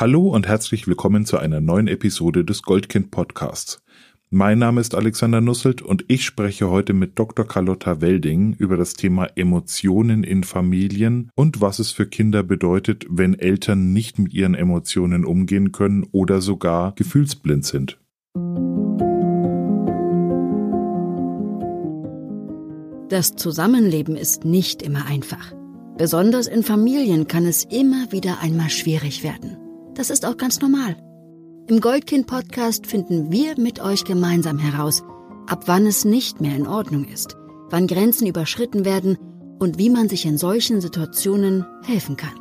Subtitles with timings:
[0.00, 3.82] Hallo und herzlich willkommen zu einer neuen Episode des Goldkind Podcasts.
[4.30, 7.46] Mein Name ist Alexander Nusselt und ich spreche heute mit Dr.
[7.46, 13.38] Carlotta Welding über das Thema Emotionen in Familien und was es für Kinder bedeutet, wenn
[13.38, 17.98] Eltern nicht mit ihren Emotionen umgehen können oder sogar gefühlsblind sind.
[23.10, 25.52] Das Zusammenleben ist nicht immer einfach.
[25.98, 29.58] Besonders in Familien kann es immer wieder einmal schwierig werden.
[29.94, 30.96] Das ist auch ganz normal.
[31.68, 35.02] Im Goldkind-Podcast finden wir mit euch gemeinsam heraus,
[35.46, 37.36] ab wann es nicht mehr in Ordnung ist,
[37.70, 39.18] wann Grenzen überschritten werden
[39.58, 42.34] und wie man sich in solchen Situationen helfen kann.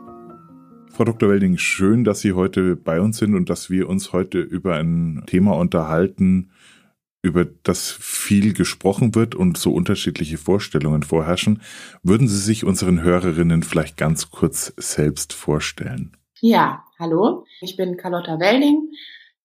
[0.92, 1.30] Frau Dr.
[1.30, 5.24] Welding, schön, dass Sie heute bei uns sind und dass wir uns heute über ein
[5.28, 6.50] Thema unterhalten,
[7.22, 11.62] über das viel gesprochen wird und so unterschiedliche Vorstellungen vorherrschen.
[12.04, 16.18] Würden Sie sich unseren Hörerinnen vielleicht ganz kurz selbst vorstellen?
[16.42, 18.94] Ja, hallo, ich bin Carlotta Welding.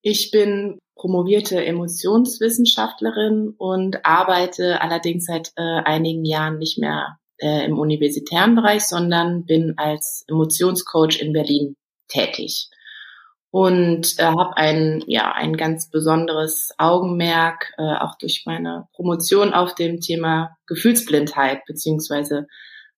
[0.00, 7.80] Ich bin promovierte Emotionswissenschaftlerin und arbeite allerdings seit äh, einigen Jahren nicht mehr äh, im
[7.80, 11.74] universitären Bereich, sondern bin als Emotionscoach in Berlin
[12.06, 12.68] tätig
[13.50, 19.74] und äh, habe ein ja ein ganz besonderes Augenmerk äh, auch durch meine Promotion auf
[19.74, 22.46] dem Thema Gefühlsblindheit beziehungsweise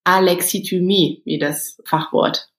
[0.04, 2.50] Alexithymie, wie das Fachwort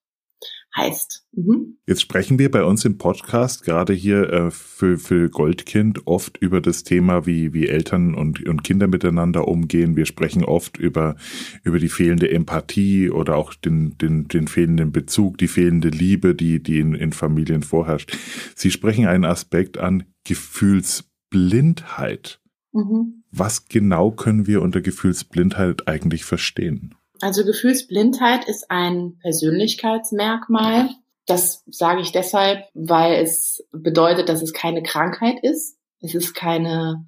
[0.77, 1.25] heißt.
[1.33, 1.77] Mhm.
[1.85, 6.61] Jetzt sprechen wir bei uns im Podcast gerade hier äh, für, für Goldkind oft über
[6.61, 9.95] das Thema, wie, wie Eltern und, und Kinder miteinander umgehen.
[9.95, 11.15] Wir sprechen oft über,
[11.63, 16.61] über die fehlende Empathie oder auch den, den, den fehlenden Bezug, die fehlende Liebe, die,
[16.61, 18.15] die in, in Familien vorherrscht.
[18.55, 22.39] Sie sprechen einen Aspekt an Gefühlsblindheit.
[22.71, 23.23] Mhm.
[23.31, 26.95] Was genau können wir unter Gefühlsblindheit eigentlich verstehen?
[27.21, 30.89] Also Gefühlsblindheit ist ein Persönlichkeitsmerkmal.
[31.25, 35.77] Das sage ich deshalb, weil es bedeutet, dass es keine Krankheit ist.
[35.99, 37.05] Es ist keine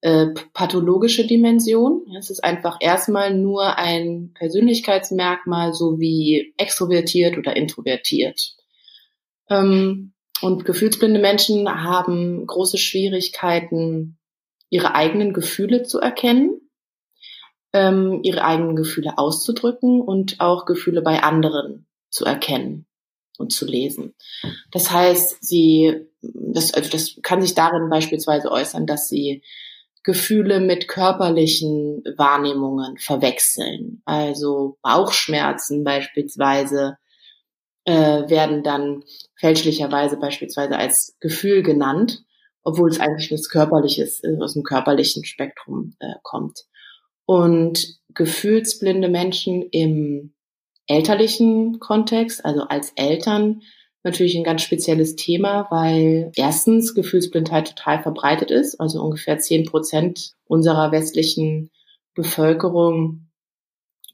[0.00, 2.06] äh, pathologische Dimension.
[2.16, 8.54] Es ist einfach erstmal nur ein Persönlichkeitsmerkmal, so wie extrovertiert oder introvertiert.
[9.50, 14.18] Ähm, und gefühlsblinde Menschen haben große Schwierigkeiten,
[14.70, 16.67] ihre eigenen Gefühle zu erkennen
[17.72, 22.86] ähm, ihre eigenen Gefühle auszudrücken und auch Gefühle bei anderen zu erkennen
[23.38, 24.14] und zu lesen.
[24.72, 29.42] Das heißt, sie, das, also das kann sich darin beispielsweise äußern, dass sie
[30.02, 34.00] Gefühle mit körperlichen Wahrnehmungen verwechseln.
[34.04, 36.96] Also Bauchschmerzen beispielsweise
[37.84, 39.02] äh, werden dann
[39.34, 42.22] fälschlicherweise beispielsweise als Gefühl genannt,
[42.62, 46.66] obwohl es eigentlich nichts Körperliches, äh, aus dem körperlichen Spektrum äh, kommt.
[47.28, 50.32] Und gefühlsblinde Menschen im
[50.86, 53.60] elterlichen Kontext, also als Eltern,
[54.02, 58.80] natürlich ein ganz spezielles Thema, weil erstens Gefühlsblindheit total verbreitet ist.
[58.80, 61.70] Also ungefähr zehn Prozent unserer westlichen
[62.14, 63.28] Bevölkerung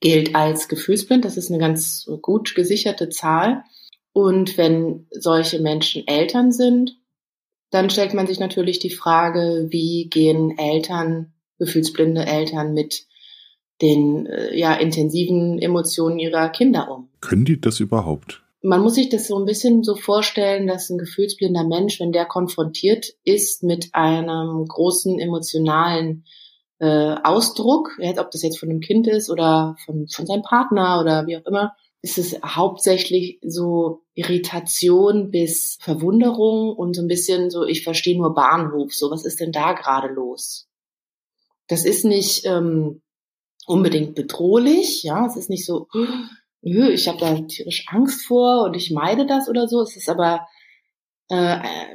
[0.01, 1.25] gilt als gefühlsblind.
[1.25, 3.63] Das ist eine ganz gut gesicherte Zahl.
[4.13, 6.99] Und wenn solche Menschen Eltern sind,
[7.71, 13.07] dann stellt man sich natürlich die Frage, wie gehen Eltern gefühlsblinde Eltern mit
[13.83, 17.09] den äh, ja intensiven Emotionen ihrer Kinder um.
[17.21, 18.43] Können die das überhaupt?
[18.63, 22.25] Man muss sich das so ein bisschen so vorstellen, dass ein gefühlsblinder Mensch, wenn der
[22.25, 26.25] konfrontiert ist mit einem großen emotionalen
[26.79, 31.27] äh, Ausdruck, ob das jetzt von einem Kind ist oder von, von seinem Partner oder
[31.27, 37.65] wie auch immer, ist es hauptsächlich so Irritation bis Verwunderung und so ein bisschen so,
[37.65, 40.69] ich verstehe nur Bahnhof, so was ist denn da gerade los?
[41.69, 43.03] Das ist nicht ähm,
[43.67, 45.89] unbedingt bedrohlich, ja, es ist nicht so,
[46.63, 50.47] ich habe da tierisch Angst vor und ich meide das oder so, es ist aber
[51.31, 51.37] äh,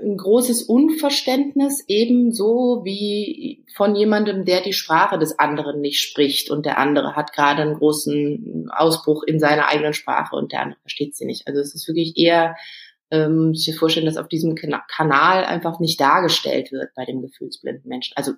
[0.02, 6.66] ein großes Unverständnis ebenso wie von jemandem, der die Sprache des anderen nicht spricht und
[6.66, 11.16] der andere hat gerade einen großen Ausbruch in seiner eigenen Sprache und der andere versteht
[11.16, 11.47] sie nicht.
[11.47, 12.56] Also es ist wirklich eher
[13.12, 17.88] ähm, ich mir vorstellen, dass auf diesem Kanal einfach nicht dargestellt wird bei dem gefühlsblinden
[17.88, 18.13] Menschen.
[18.16, 18.33] Also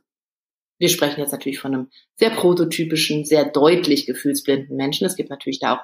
[0.81, 5.06] wir sprechen jetzt natürlich von einem sehr prototypischen, sehr deutlich gefühlsblinden Menschen.
[5.06, 5.81] Es gibt natürlich da auch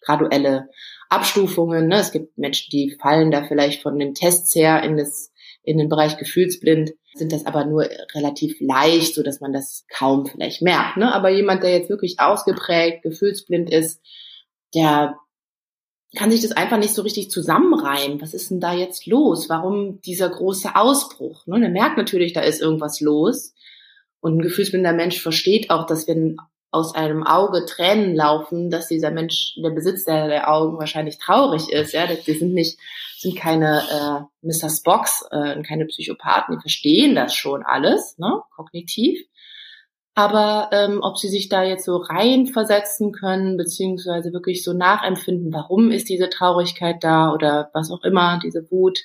[0.00, 0.68] graduelle
[1.08, 1.86] Abstufungen.
[1.86, 2.00] Ne?
[2.00, 5.30] Es gibt Menschen, die fallen da vielleicht von den Tests her in, das,
[5.62, 10.26] in den Bereich gefühlsblind, sind das aber nur relativ leicht, so dass man das kaum
[10.26, 10.96] vielleicht merkt.
[10.96, 11.14] Ne?
[11.14, 14.00] Aber jemand, der jetzt wirklich ausgeprägt gefühlsblind ist,
[14.74, 15.16] der
[16.16, 18.20] kann sich das einfach nicht so richtig zusammenreimen.
[18.20, 19.48] Was ist denn da jetzt los?
[19.48, 21.46] Warum dieser große Ausbruch?
[21.46, 21.60] Ne?
[21.60, 23.54] Der merkt natürlich, da ist irgendwas los.
[24.20, 26.36] Und ein gefühlsblinder Mensch versteht auch, dass wenn
[26.72, 31.92] aus einem Auge Tränen laufen, dass dieser Mensch, der Besitzer der Augen wahrscheinlich traurig ist.
[31.92, 32.78] Ja, die sind nicht
[33.18, 33.82] sind keine
[34.42, 34.70] äh, Mr.
[34.70, 39.18] Spocks äh, keine Psychopathen, die verstehen das schon alles, ne, kognitiv.
[40.14, 45.90] Aber ähm, ob sie sich da jetzt so reinversetzen können, beziehungsweise wirklich so nachempfinden, warum
[45.90, 49.00] ist diese Traurigkeit da oder was auch immer, diese Wut,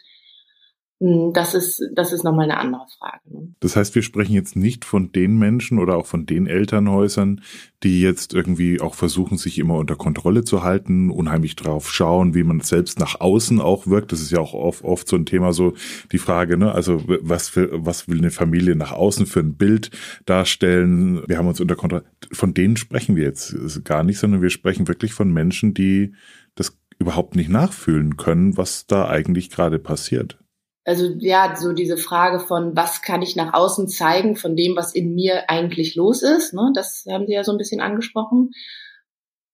[1.00, 3.19] das ist, das ist nochmal eine andere Frage.
[3.30, 3.53] Ne?
[3.59, 7.42] Das heißt, wir sprechen jetzt nicht von den Menschen oder auch von den Elternhäusern,
[7.83, 12.45] die jetzt irgendwie auch versuchen, sich immer unter Kontrolle zu halten, unheimlich drauf schauen, wie
[12.45, 14.13] man selbst nach außen auch wirkt.
[14.13, 15.74] Das ist ja auch oft, oft so ein Thema, so
[16.13, 19.92] die Frage, ne, also was für, was will eine Familie nach außen für ein Bild
[20.25, 21.24] darstellen?
[21.27, 22.06] Wir haben uns unter Kontrolle.
[22.31, 26.13] Von denen sprechen wir jetzt gar nicht, sondern wir sprechen wirklich von Menschen, die
[26.56, 30.39] das überhaupt nicht nachfühlen können, was da eigentlich gerade passiert
[30.85, 34.93] also ja, so diese Frage von, was kann ich nach außen zeigen von dem, was
[34.93, 36.71] in mir eigentlich los ist, ne?
[36.75, 38.51] das haben Sie ja so ein bisschen angesprochen.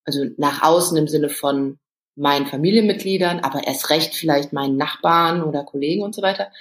[0.04, 1.80] Also nach außen im Sinne von
[2.16, 6.52] meinen Familienmitgliedern, aber erst recht vielleicht meinen Nachbarn oder Kollegen und so weiter.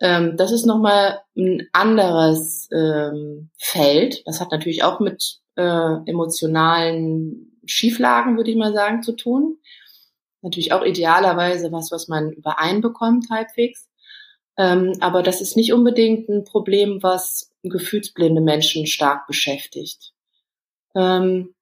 [0.00, 4.26] Ähm, das ist nochmal ein anderes ähm, Feld.
[4.26, 9.58] Das hat natürlich auch mit äh, emotionalen Schieflagen, würde ich mal sagen, zu tun.
[10.42, 13.89] Natürlich auch idealerweise was, was man übereinbekommt halbwegs.
[14.60, 20.12] Ähm, aber das ist nicht unbedingt ein Problem, was gefühlsblinde Menschen stark beschäftigt.
[20.94, 21.54] Ähm,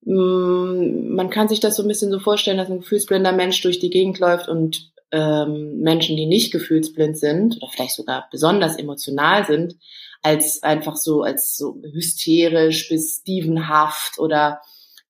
[0.00, 3.80] mm, man kann sich das so ein bisschen so vorstellen, dass ein gefühlsblinder Mensch durch
[3.80, 9.44] die Gegend läuft und ähm, Menschen, die nicht gefühlsblind sind oder vielleicht sogar besonders emotional
[9.44, 9.76] sind,
[10.22, 14.62] als einfach so als so hysterisch bis dievenhaft oder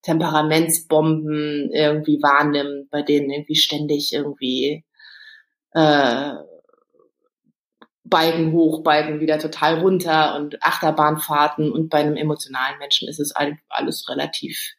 [0.03, 4.85] Temperamentsbomben irgendwie wahrnimmt, bei denen irgendwie ständig irgendwie
[5.73, 6.33] äh,
[8.09, 13.33] Balken hoch, Balken wieder total runter und Achterbahnfahrten und bei einem emotionalen Menschen ist es
[13.35, 14.75] alles relativ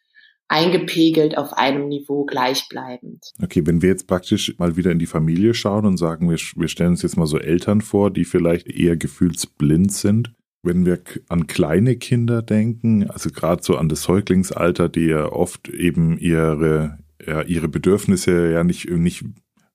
[0.50, 3.34] eingepegelt auf einem Niveau gleichbleibend.
[3.42, 6.68] Okay, wenn wir jetzt praktisch mal wieder in die Familie schauen und sagen, wir, wir
[6.68, 10.34] stellen uns jetzt mal so Eltern vor, die vielleicht eher gefühlsblind sind.
[10.64, 11.00] Wenn wir
[11.30, 16.98] an kleine Kinder denken, also gerade so an das Säuglingsalter, die ja oft eben ihre,
[17.26, 19.24] ja, ihre Bedürfnisse ja nicht, nicht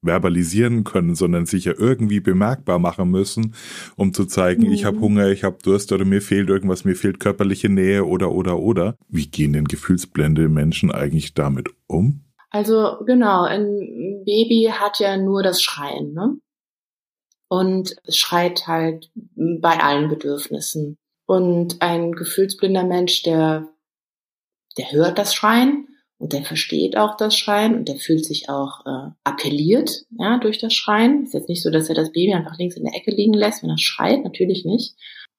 [0.04, 3.54] verbalisieren können, sondern sich ja irgendwie bemerkbar machen müssen,
[3.96, 4.72] um zu zeigen, mhm.
[4.72, 8.32] ich habe Hunger, ich habe Durst oder mir fehlt irgendwas, mir fehlt körperliche Nähe oder
[8.32, 8.96] oder oder.
[9.08, 12.24] Wie gehen denn gefühlsblende Menschen eigentlich damit um?
[12.50, 16.36] Also genau, ein Baby hat ja nur das Schreien, ne?
[17.48, 20.96] Und es schreit halt bei allen Bedürfnissen.
[21.26, 23.68] Und ein gefühlsblinder Mensch, der,
[24.76, 25.88] der hört das Schreien
[26.18, 30.58] und der versteht auch das Schreien und der fühlt sich auch äh, appelliert ja, durch
[30.58, 31.24] das Schreien.
[31.24, 33.62] Ist jetzt nicht so, dass er das Baby einfach links in der Ecke liegen lässt,
[33.62, 34.94] wenn er schreit, natürlich nicht.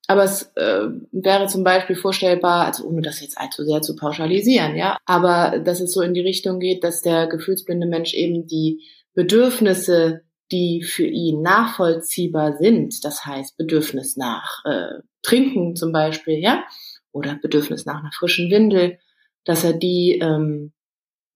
[0.07, 4.75] Aber es äh, wäre zum Beispiel vorstellbar, also ohne das jetzt allzu sehr zu pauschalisieren,
[4.75, 8.83] ja, aber dass es so in die Richtung geht, dass der gefühlsblinde Mensch eben die
[9.15, 16.63] Bedürfnisse, die für ihn nachvollziehbar sind, das heißt Bedürfnis nach äh, Trinken zum Beispiel, ja,
[17.11, 18.99] oder Bedürfnis nach einer frischen Windel,
[19.45, 20.71] dass er die ähm,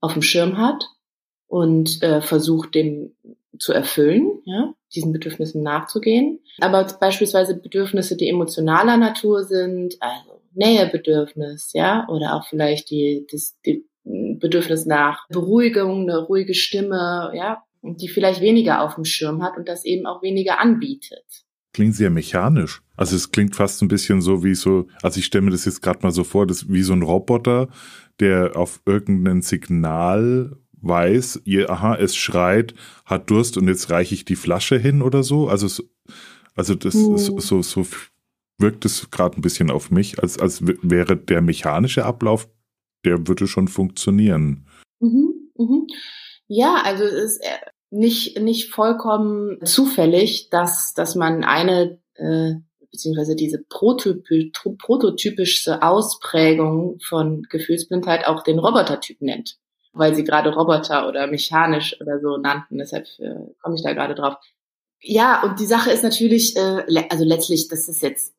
[0.02, 0.86] auf dem Schirm hat
[1.48, 3.16] und äh, versucht, dem
[3.58, 6.40] zu erfüllen, ja, diesen Bedürfnissen nachzugehen.
[6.60, 13.58] Aber beispielsweise Bedürfnisse, die emotionaler Natur sind, also Nähebedürfnis, ja, oder auch vielleicht die, das,
[13.66, 19.58] die Bedürfnis nach Beruhigung, eine ruhige Stimme, ja, die vielleicht weniger auf dem Schirm hat
[19.58, 21.46] und das eben auch weniger anbietet
[21.80, 22.82] klingt sehr mechanisch.
[23.00, 25.82] Also es klingt fast ein bisschen so wie so, also ich stelle mir das jetzt
[25.82, 27.70] gerade mal so vor, das wie so ein Roboter,
[28.20, 32.74] der auf irgendein Signal weiß, ihr, aha, es schreit,
[33.06, 35.48] hat Durst und jetzt reiche ich die Flasche hin oder so.
[35.48, 35.82] Also,
[36.56, 37.18] also das mhm.
[37.18, 37.88] so, so, so
[38.58, 42.50] wirkt es gerade ein bisschen auf mich, als, als wäre der mechanische Ablauf,
[43.06, 44.68] der würde schon funktionieren.
[45.00, 45.88] Mhm, mhm.
[46.48, 52.56] Ja, also es ist äh, nicht, nicht vollkommen zufällig, dass, dass man eine, äh,
[52.92, 59.58] beziehungsweise diese prototyp prototypischste Ausprägung von Gefühlsblindheit auch den Robotertyp nennt,
[59.94, 62.78] weil sie gerade Roboter oder mechanisch oder so nannten.
[62.78, 64.36] Deshalb äh, komme ich da gerade drauf.
[65.02, 68.36] Ja, und die Sache ist natürlich, äh, also letztlich, das ist jetzt,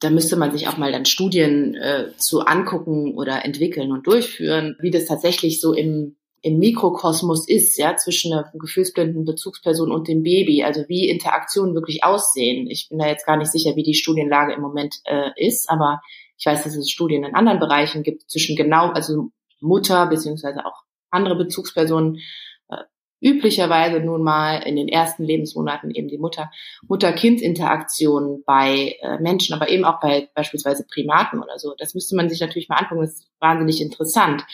[0.00, 4.76] da müsste man sich auch mal dann Studien äh, zu angucken oder entwickeln und durchführen,
[4.80, 10.22] wie das tatsächlich so im im Mikrokosmos ist, ja, zwischen einer gefühlsblinden Bezugsperson und dem
[10.22, 12.70] Baby, also wie Interaktionen wirklich aussehen.
[12.70, 16.00] Ich bin da jetzt gar nicht sicher, wie die Studienlage im Moment äh, ist, aber
[16.38, 20.84] ich weiß, dass es Studien in anderen Bereichen gibt zwischen genau, also Mutter beziehungsweise auch
[21.10, 22.20] andere Bezugspersonen,
[22.68, 22.76] äh,
[23.20, 26.50] üblicherweise nun mal in den ersten Lebensmonaten eben die Mutter,
[26.86, 31.74] Mutter-Kind-Interaktion bei äh, Menschen, aber eben auch bei beispielsweise Primaten oder so.
[31.78, 33.00] Das müsste man sich natürlich mal angucken.
[33.00, 34.44] Das ist wahnsinnig interessant.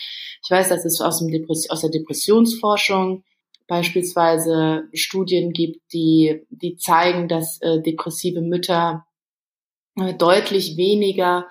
[0.44, 1.22] Ich weiß, dass es aus,
[1.68, 3.24] aus der Depressionsforschung
[3.66, 9.06] beispielsweise Studien gibt, die, die zeigen, dass äh, depressive Mütter
[9.96, 11.46] äh, deutlich weniger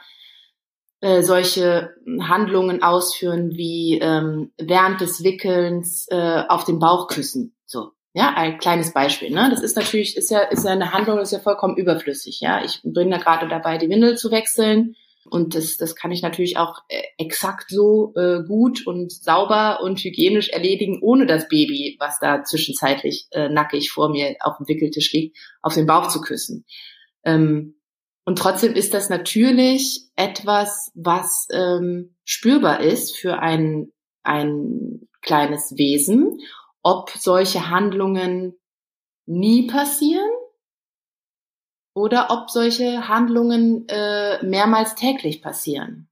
[1.00, 7.56] äh, solche Handlungen ausführen wie ähm, während des Wickelns äh, auf den Bauch küssen.
[7.66, 9.32] So, ja, ein kleines Beispiel.
[9.32, 9.50] Ne?
[9.50, 12.40] Das ist natürlich, ist ja, ist ja eine Handlung, ist ja vollkommen überflüssig.
[12.42, 14.96] Ja, ich bin da gerade dabei, die Windel zu wechseln.
[15.30, 20.00] Und das, das kann ich natürlich auch äh, exakt so äh, gut und sauber und
[20.00, 25.14] hygienisch erledigen, ohne das Baby, was da zwischenzeitlich äh, nackig vor mir auf dem Wickeltisch
[25.14, 26.66] liegt, auf den Bauch zu küssen.
[27.24, 27.76] Ähm,
[28.26, 33.92] und trotzdem ist das natürlich etwas, was ähm, spürbar ist für ein,
[34.24, 36.40] ein kleines Wesen,
[36.84, 38.56] ob solche Handlungen
[39.26, 40.30] nie passieren
[41.94, 46.08] oder ob solche Handlungen äh, mehrmals täglich passieren.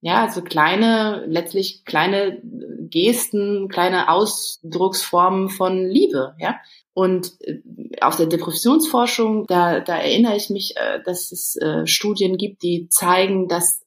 [0.00, 2.40] Ja, also kleine, letztlich kleine
[2.88, 6.60] Gesten, kleine Ausdrucksformen von Liebe, ja.
[6.94, 7.60] Und äh,
[8.00, 12.88] aus der Depressionsforschung, da, da erinnere ich mich, äh, dass es äh, Studien gibt, die
[12.88, 13.82] zeigen, dass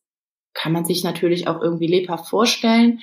[0.53, 3.00] kann man sich natürlich auch irgendwie lebhaft vorstellen,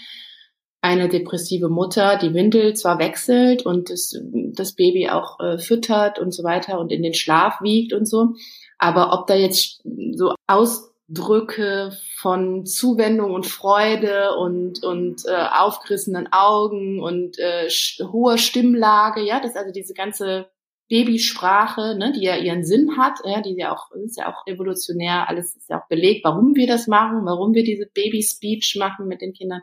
[0.80, 4.14] eine depressive Mutter die Windel zwar wechselt und das,
[4.54, 8.34] das Baby auch äh, füttert und so weiter und in den Schlaf wiegt und so,
[8.78, 9.82] aber ob da jetzt
[10.12, 17.68] so Ausdrücke von Zuwendung und Freude und, und äh, aufgerissenen Augen und äh,
[18.00, 20.48] hoher Stimmlage, ja, das also diese ganze
[20.88, 25.28] Babysprache, ne, die ja ihren Sinn hat, ja, die ja auch, ist ja auch evolutionär,
[25.28, 29.20] alles ist ja auch belegt, warum wir das machen, warum wir diese Baby-Speech machen mit
[29.20, 29.60] den Kindern.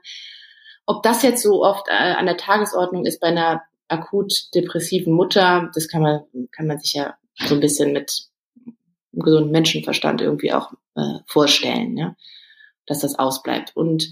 [0.86, 5.70] Ob das jetzt so oft äh, an der Tagesordnung ist bei einer akut depressiven Mutter,
[5.74, 7.16] das kann man, kann man sich ja
[7.48, 8.28] so ein bisschen mit
[9.14, 12.16] einem gesunden Menschenverstand irgendwie auch äh, vorstellen, ja,
[12.86, 13.76] dass das ausbleibt.
[13.76, 14.12] Und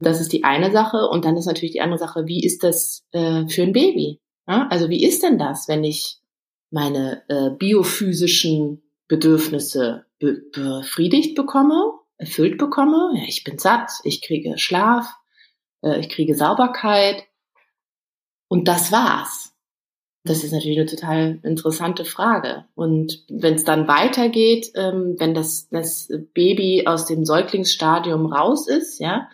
[0.00, 1.08] das ist die eine Sache.
[1.08, 4.20] Und dann ist natürlich die andere Sache, wie ist das äh, für ein Baby?
[4.46, 4.68] Ja?
[4.68, 6.18] Also wie ist denn das, wenn ich
[6.70, 13.12] meine äh, biophysischen Bedürfnisse be befriedigt bekomme, erfüllt bekomme?
[13.14, 15.14] Ja, ich bin satt, ich kriege Schlaf,
[15.98, 17.24] ich kriege Sauberkeit
[18.48, 19.52] und das war's.
[20.26, 22.64] Das ist natürlich eine total interessante Frage.
[22.74, 29.00] Und wenn es dann weitergeht, ähm, wenn das, das Baby aus dem Säuglingsstadium raus ist,
[29.00, 29.28] ja,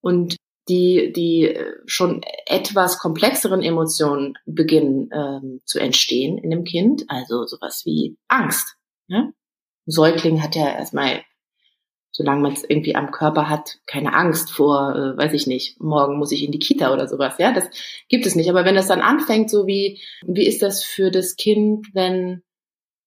[0.00, 0.36] und
[0.68, 1.54] die, die
[1.84, 8.76] schon etwas komplexeren Emotionen beginnen ähm, zu entstehen in dem Kind, also sowas wie Angst.
[9.08, 9.30] Ja?
[9.86, 11.22] Säugling hat ja erstmal
[12.20, 16.18] solange man es irgendwie am Körper hat, keine Angst vor, äh, weiß ich nicht, morgen
[16.18, 17.36] muss ich in die Kita oder sowas.
[17.38, 17.64] Ja, das
[18.10, 18.50] gibt es nicht.
[18.50, 22.42] Aber wenn das dann anfängt, so wie, wie ist das für das Kind, wenn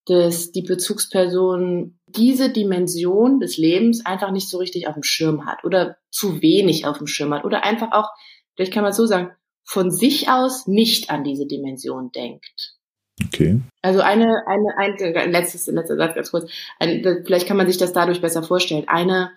[0.05, 5.63] das, die Bezugsperson diese Dimension des Lebens einfach nicht so richtig auf dem Schirm hat
[5.63, 8.09] oder zu wenig auf dem Schirm hat oder einfach auch,
[8.55, 9.29] vielleicht kann man so sagen,
[9.63, 12.79] von sich aus nicht an diese Dimension denkt.
[13.21, 13.61] Okay.
[13.81, 16.51] Also eine, eine, ein, letztes, letzter Satz ganz kurz.
[16.79, 18.87] Ein, vielleicht kann man sich das dadurch besser vorstellen.
[18.87, 19.31] Eine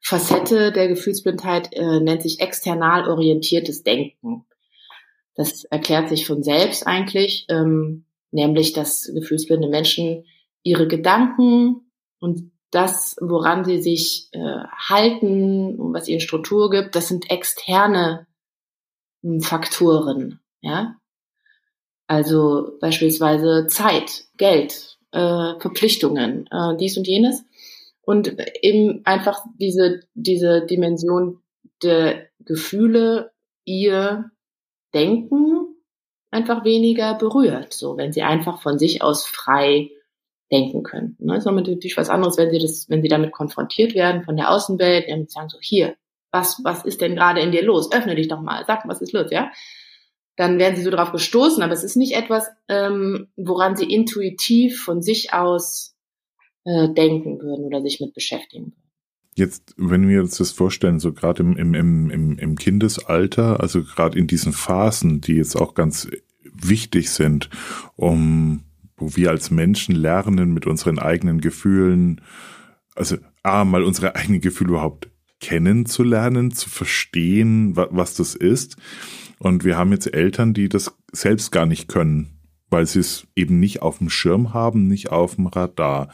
[0.00, 4.46] Facette der Gefühlsblindheit äh, nennt sich external orientiertes Denken.
[5.34, 10.24] Das erklärt sich von selbst eigentlich, ähm, nämlich dass gefühlsblinde Menschen
[10.62, 17.08] ihre Gedanken und das, woran sie sich äh, halten und was ihnen Struktur gibt, das
[17.08, 18.26] sind externe
[19.22, 20.40] hm, Faktoren.
[20.60, 20.96] Ja,
[22.08, 27.44] also beispielsweise Zeit, Geld, äh, Verpflichtungen, äh, dies und jenes.
[28.02, 31.40] Und eben einfach diese, diese Dimension
[31.82, 33.30] der Gefühle,
[33.64, 34.30] ihr
[34.94, 35.76] Denken
[36.30, 39.90] einfach weniger berührt, so wenn sie einfach von sich aus frei
[40.50, 41.16] denken können.
[41.18, 41.34] Ne?
[41.34, 44.50] Das ist natürlich was anderes, wenn sie das, wenn sie damit konfrontiert werden von der
[44.50, 45.94] Außenwelt, und sagen so, hier,
[46.30, 47.92] was, was ist denn gerade in dir los?
[47.92, 49.50] Öffne dich doch mal, sag, was ist los, ja?
[50.38, 54.80] Dann werden sie so darauf gestoßen, aber es ist nicht etwas, ähm, woran sie intuitiv
[54.80, 55.96] von sich aus
[56.64, 58.82] äh, denken würden oder sich mit beschäftigen würden.
[59.34, 61.74] Jetzt, wenn wir uns das vorstellen, so gerade im, im,
[62.10, 66.08] im, im Kindesalter, also gerade in diesen Phasen, die jetzt auch ganz
[66.42, 67.50] wichtig sind,
[67.96, 68.64] um
[68.96, 72.20] wo wir als Menschen lernen, mit unseren eigenen Gefühlen,
[72.96, 75.08] also A, mal unsere eigenen Gefühle überhaupt
[75.40, 78.76] kennenzulernen, zu verstehen, was, was das ist
[79.38, 82.40] und wir haben jetzt Eltern, die das selbst gar nicht können,
[82.70, 86.10] weil sie es eben nicht auf dem Schirm haben, nicht auf dem Radar.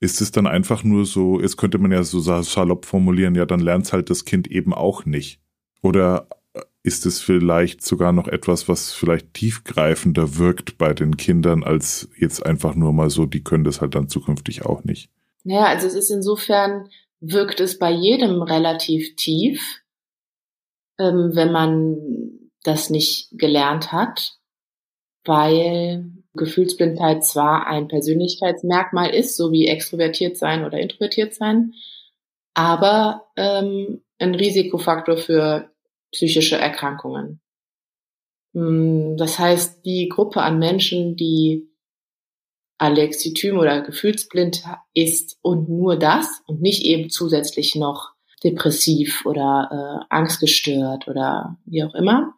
[0.00, 3.60] Ist es dann einfach nur so, jetzt könnte man ja so salopp formulieren, ja, dann
[3.60, 5.40] lernt halt das Kind eben auch nicht.
[5.82, 6.28] Oder
[6.82, 12.44] ist es vielleicht sogar noch etwas, was vielleicht tiefgreifender wirkt bei den Kindern, als jetzt
[12.44, 15.10] einfach nur mal so, die können das halt dann zukünftig auch nicht?
[15.44, 16.88] Naja, also es ist insofern,
[17.20, 19.80] wirkt es bei jedem relativ tief,
[20.98, 21.96] ähm, wenn man
[22.64, 24.38] das nicht gelernt hat.
[25.26, 26.04] weil
[26.34, 31.72] Gefühlsblindheit zwar ein Persönlichkeitsmerkmal ist, so wie extrovertiert sein oder introvertiert sein,
[32.54, 35.70] aber ähm, ein Risikofaktor für
[36.12, 37.40] psychische Erkrankungen.
[38.54, 41.70] Hm, das heißt, die Gruppe an Menschen, die
[42.78, 50.14] Alexithym oder gefühlsblind ist und nur das und nicht eben zusätzlich noch depressiv oder äh,
[50.14, 52.34] angstgestört oder wie auch immer,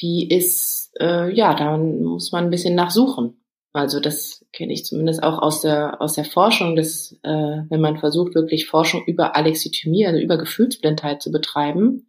[0.00, 3.40] die ist, äh, ja, da muss man ein bisschen nachsuchen.
[3.72, 7.98] Also das kenne ich zumindest auch aus der aus der Forschung, dass äh, wenn man
[7.98, 12.06] versucht wirklich Forschung über Alexithymie, also über Gefühlsblindheit zu betreiben,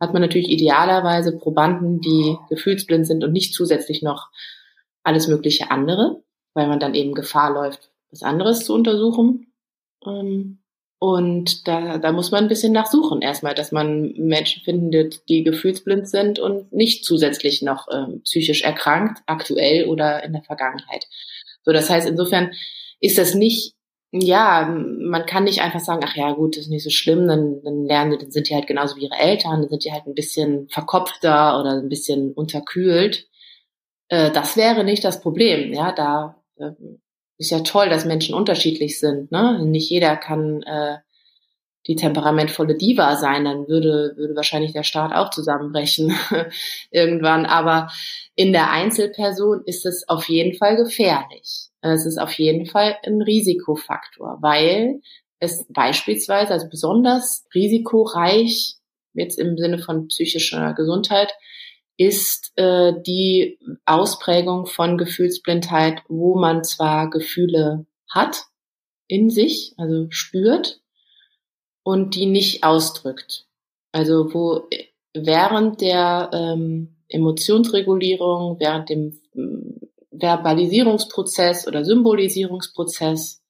[0.00, 4.30] hat man natürlich idealerweise Probanden, die gefühlsblind sind und nicht zusätzlich noch
[5.02, 6.22] alles mögliche andere,
[6.54, 9.52] weil man dann eben Gefahr läuft, was anderes zu untersuchen.
[10.06, 10.61] Ähm,
[11.02, 16.08] und da, da muss man ein bisschen nachsuchen erstmal, dass man Menschen findet, die gefühlsblind
[16.08, 21.08] sind und nicht zusätzlich noch ähm, psychisch erkrankt, aktuell oder in der Vergangenheit.
[21.64, 22.52] So, das heißt, insofern
[23.00, 23.74] ist das nicht,
[24.12, 27.60] ja, man kann nicht einfach sagen, ach ja, gut, das ist nicht so schlimm, dann,
[27.64, 30.14] dann lernen, dann sind die halt genauso wie ihre Eltern, dann sind die halt ein
[30.14, 33.26] bisschen verkopfter oder ein bisschen unterkühlt.
[34.06, 36.70] Äh, das wäre nicht das Problem, ja, da äh,
[37.38, 39.32] ist ja toll, dass Menschen unterschiedlich sind.
[39.32, 39.64] Ne?
[39.64, 40.98] Nicht jeder kann äh,
[41.86, 46.14] die temperamentvolle Diva sein, dann würde, würde wahrscheinlich der Staat auch zusammenbrechen
[46.90, 47.44] irgendwann.
[47.44, 47.88] Aber
[48.36, 51.68] in der Einzelperson ist es auf jeden Fall gefährlich.
[51.80, 55.00] Es ist auf jeden Fall ein Risikofaktor, weil
[55.40, 58.76] es beispielsweise, also besonders risikoreich,
[59.14, 61.32] jetzt im Sinne von psychischer Gesundheit,
[62.06, 68.44] ist äh, die Ausprägung von Gefühlsblindheit, wo man zwar Gefühle hat
[69.08, 70.80] in sich, also spürt,
[71.82, 73.46] und die nicht ausdrückt.
[73.92, 74.68] Also wo
[75.14, 79.80] während der ähm, Emotionsregulierung, während dem ähm,
[80.10, 83.42] Verbalisierungsprozess oder Symbolisierungsprozess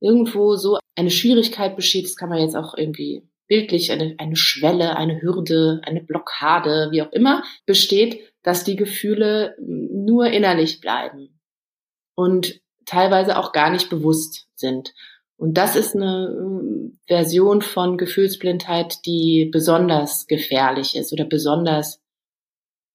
[0.00, 3.22] irgendwo so eine Schwierigkeit besteht, das kann man jetzt auch irgendwie
[3.54, 9.54] bildlich eine, eine Schwelle, eine Hürde, eine Blockade, wie auch immer, besteht, dass die Gefühle
[9.60, 11.40] nur innerlich bleiben
[12.16, 14.92] und teilweise auch gar nicht bewusst sind.
[15.36, 22.00] Und das ist eine ähm, Version von Gefühlsblindheit, die besonders gefährlich ist oder besonders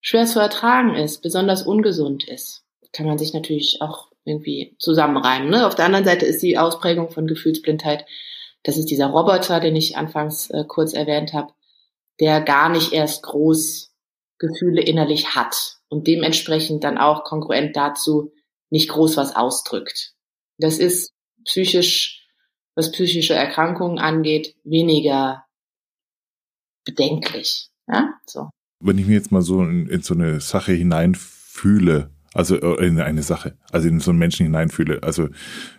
[0.02, 2.66] schwer zu ertragen ist, besonders ungesund ist.
[2.92, 5.50] Kann man sich natürlich auch irgendwie zusammenreimen.
[5.50, 5.66] Ne?
[5.66, 8.06] Auf der anderen Seite ist die Ausprägung von Gefühlsblindheit
[8.64, 11.54] das ist dieser Roboter, den ich anfangs äh, kurz erwähnt habe,
[12.20, 13.94] der gar nicht erst groß
[14.38, 18.32] Gefühle innerlich hat und dementsprechend dann auch kongruent dazu
[18.70, 20.14] nicht groß was ausdrückt.
[20.58, 21.14] Das ist
[21.46, 22.28] psychisch,
[22.76, 25.46] was psychische Erkrankungen angeht, weniger
[26.86, 27.70] bedenklich.
[27.88, 28.50] Ja, so.
[28.82, 33.00] Wenn ich mir jetzt mal so in, in so eine Sache hineinfühle, also äh, in
[33.00, 35.02] eine Sache, also in so einen Menschen hineinfühle.
[35.04, 35.30] Also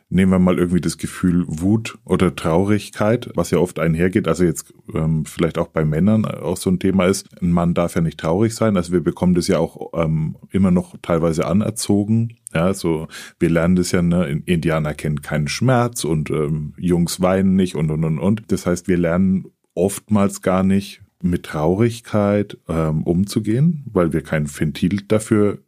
[0.09, 4.27] nehmen wir mal irgendwie das Gefühl Wut oder Traurigkeit, was ja oft einhergeht.
[4.27, 7.29] Also jetzt ähm, vielleicht auch bei Männern auch so ein Thema ist.
[7.41, 8.77] Ein Mann darf ja nicht traurig sein.
[8.77, 12.37] Also wir bekommen das ja auch ähm, immer noch teilweise anerzogen.
[12.53, 13.07] Ja, so
[13.39, 14.03] wir lernen das ja.
[14.03, 14.43] Ne?
[14.47, 18.43] Indianer kennen keinen Schmerz und ähm, Jungs weinen nicht und und und und.
[18.49, 25.03] Das heißt, wir lernen oftmals gar nicht mit Traurigkeit ähm, umzugehen, weil wir kein Ventil
[25.07, 25.59] dafür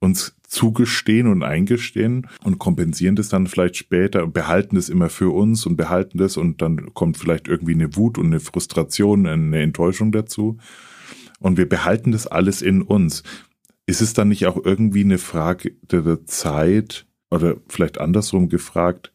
[0.00, 5.30] uns zugestehen und eingestehen und kompensieren das dann vielleicht später und behalten das immer für
[5.32, 9.60] uns und behalten das und dann kommt vielleicht irgendwie eine Wut und eine Frustration, eine
[9.60, 10.58] Enttäuschung dazu.
[11.38, 13.22] Und wir behalten das alles in uns.
[13.86, 19.12] Ist es dann nicht auch irgendwie eine Frage der Zeit oder vielleicht andersrum gefragt,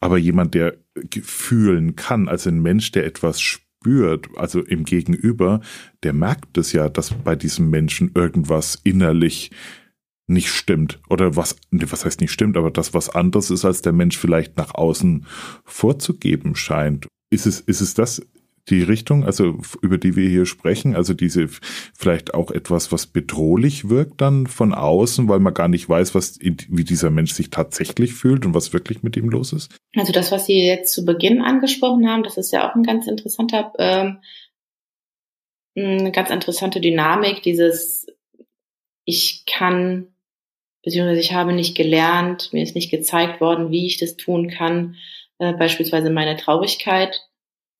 [0.00, 0.76] aber jemand, der
[1.22, 5.60] fühlen kann, als ein Mensch, der etwas spürt, also im Gegenüber,
[6.02, 9.50] der merkt es ja, dass bei diesem Menschen irgendwas innerlich
[10.26, 13.92] nicht stimmt oder was, was heißt nicht stimmt, aber das was anderes ist, als der
[13.92, 15.26] Mensch vielleicht nach außen
[15.64, 17.06] vorzugeben scheint.
[17.30, 18.22] Ist es, ist es das
[18.68, 21.46] die Richtung, also über die wir hier sprechen, also diese
[21.96, 26.40] vielleicht auch etwas, was bedrohlich wirkt dann von außen, weil man gar nicht weiß, was,
[26.40, 29.76] wie dieser Mensch sich tatsächlich fühlt und was wirklich mit ihm los ist?
[29.94, 33.06] Also das, was Sie jetzt zu Beginn angesprochen haben, das ist ja auch ein ganz
[33.06, 34.18] interessanter, ähm,
[35.76, 38.06] eine ganz interessante Dynamik, dieses
[39.04, 40.08] ich kann
[40.86, 44.94] beziehungsweise ich habe nicht gelernt, mir ist nicht gezeigt worden, wie ich das tun kann,
[45.38, 47.20] äh, beispielsweise meine Traurigkeit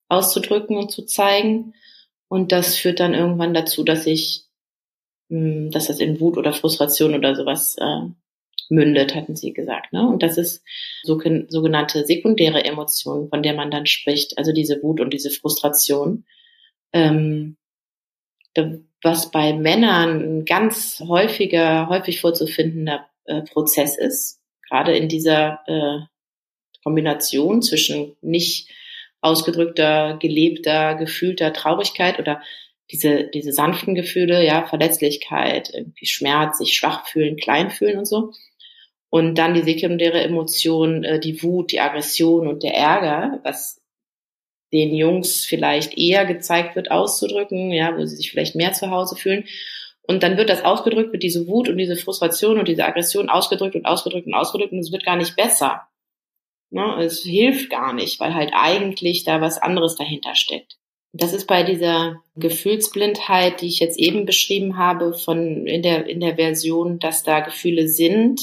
[0.09, 1.75] auszudrücken und zu zeigen.
[2.27, 4.47] Und das führt dann irgendwann dazu, dass ich,
[5.29, 8.09] mh, hm, dass das in Wut oder Frustration oder sowas äh,
[8.71, 9.93] mündet, hatten Sie gesagt.
[9.93, 10.05] Ne?
[10.05, 10.65] Und das ist
[11.05, 16.25] so, sogenannte sekundäre Emotionen, von der man dann spricht, also diese Wut und diese Frustration.
[16.93, 17.57] Ähm,
[19.03, 26.01] was bei Männern ein ganz häufiger, häufig vorzufindender äh, Prozess ist, gerade in dieser äh,
[26.83, 28.71] Kombination zwischen nicht
[29.21, 32.43] ausgedrückter, gelebter, gefühlter Traurigkeit oder
[32.91, 38.33] diese, diese sanften Gefühle, ja, Verletzlichkeit, irgendwie Schmerz, sich schwach fühlen, klein fühlen und so.
[39.11, 43.81] Und dann die sekundäre Emotion, äh, die Wut, die Aggression und der Ärger, was
[44.73, 49.17] den Jungs vielleicht eher gezeigt wird, auszudrücken, ja, wo sie sich vielleicht mehr zu Hause
[49.17, 49.45] fühlen.
[50.03, 53.75] Und dann wird das ausgedrückt, wird diese Wut und diese Frustration und diese Aggression ausgedrückt
[53.75, 55.83] und ausgedrückt und ausgedrückt und es wird gar nicht besser.
[56.71, 57.03] Ne?
[57.03, 60.77] Es hilft gar nicht, weil halt eigentlich da was anderes dahinter steckt.
[61.13, 66.21] Das ist bei dieser Gefühlsblindheit, die ich jetzt eben beschrieben habe, von in der, in
[66.21, 68.41] der Version, dass da Gefühle sind,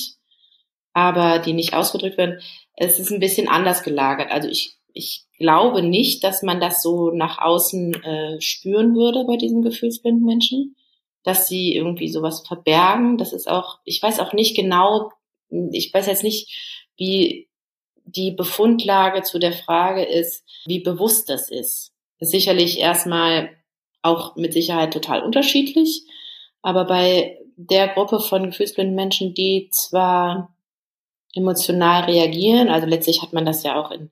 [0.93, 2.39] aber die nicht ausgedrückt werden.
[2.75, 4.31] Es ist ein bisschen anders gelagert.
[4.31, 9.37] Also ich, ich glaube nicht, dass man das so nach außen äh, spüren würde bei
[9.37, 10.75] diesen gefühlsblinden Menschen,
[11.23, 13.17] dass sie irgendwie sowas verbergen.
[13.17, 15.11] Das ist auch, ich weiß auch nicht genau,
[15.71, 17.49] ich weiß jetzt nicht, wie
[18.05, 21.91] die Befundlage zu der Frage ist, wie bewusst das ist.
[22.19, 23.49] ist sicherlich erstmal
[24.01, 26.03] auch mit Sicherheit total unterschiedlich,
[26.61, 30.55] aber bei der Gruppe von gefühlsblinden Menschen, die zwar
[31.33, 34.11] emotional reagieren, also letztlich hat man das ja auch in,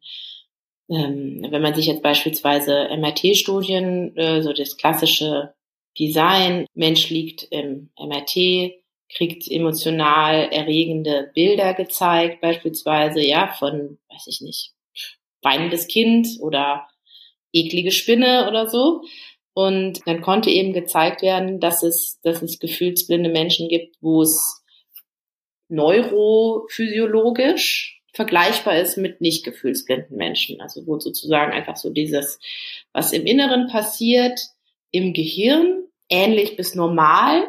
[0.92, 5.54] ähm, wenn man sich jetzt beispielsweise MRT-Studien, äh, so das klassische
[5.98, 8.74] Design, Mensch liegt im MRT,
[9.14, 14.74] kriegt emotional erregende Bilder gezeigt, beispielsweise, ja, von, weiß ich nicht,
[15.42, 16.90] weinendes Kind oder
[17.54, 19.04] eklige Spinne oder so.
[19.54, 24.62] Und dann konnte eben gezeigt werden, dass es, dass es gefühlsblinde Menschen gibt, wo es
[25.70, 30.62] neurophysiologisch vergleichbar ist mit nicht gefühlsblinden Menschen.
[30.62, 32.40] Also wo sozusagen einfach so dieses,
[32.94, 34.40] was im Inneren passiert,
[34.92, 37.48] im Gehirn, ähnlich bis normal,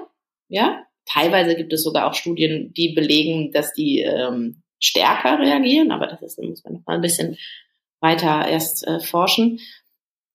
[0.49, 6.07] ja, Teilweise gibt es sogar auch Studien, die belegen, dass die ähm, stärker reagieren, aber
[6.07, 7.37] das ist, muss man noch mal ein bisschen
[8.01, 9.59] weiter erst äh, forschen.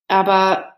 [0.08, 0.74] Aber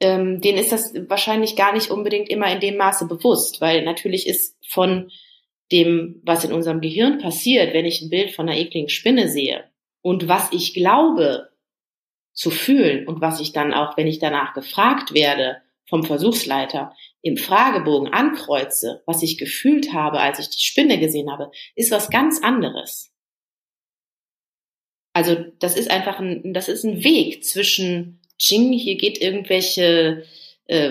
[0.00, 4.26] ähm, denen ist das wahrscheinlich gar nicht unbedingt immer in dem Maße bewusst, weil natürlich
[4.26, 5.10] ist von
[5.72, 9.64] dem, was in unserem Gehirn passiert, wenn ich ein Bild von einer ekligen Spinne sehe
[10.02, 11.48] und was ich glaube
[12.32, 17.36] zu fühlen und was ich dann auch, wenn ich danach gefragt werde vom Versuchsleiter, im
[17.36, 22.42] Fragebogen ankreuze, was ich gefühlt habe, als ich die Spinne gesehen habe, ist was ganz
[22.42, 23.12] anderes.
[25.14, 30.24] Also das ist einfach ein, das ist ein Weg zwischen Ching, hier geht irgendwelche
[30.66, 30.88] äh,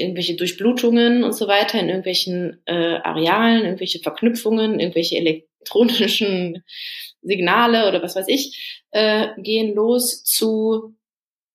[0.00, 6.64] irgendwelche Durchblutungen und so weiter in irgendwelchen äh, Arealen, irgendwelche Verknüpfungen, irgendwelche elektronischen
[7.22, 10.96] Signale oder was weiß ich, äh, gehen los zu,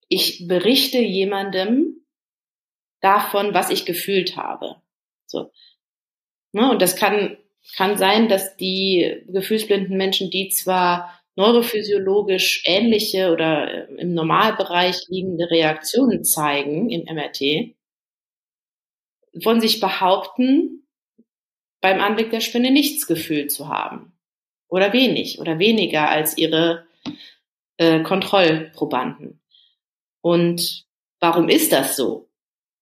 [0.08, 1.97] ich berichte jemandem,
[3.01, 4.82] davon, was ich gefühlt habe.
[5.25, 5.51] So.
[6.51, 6.69] Ne?
[6.71, 7.38] Und das kann,
[7.75, 16.23] kann sein, dass die gefühlsblinden Menschen, die zwar neurophysiologisch ähnliche oder im Normalbereich liegende Reaktionen
[16.23, 17.76] zeigen im MRT,
[19.43, 20.88] von sich behaupten,
[21.80, 24.17] beim Anblick der Spinne nichts gefühlt zu haben.
[24.67, 26.88] Oder wenig oder weniger als ihre
[27.78, 29.39] äh, Kontrollprobanden.
[30.21, 30.86] Und
[31.19, 32.30] warum ist das so?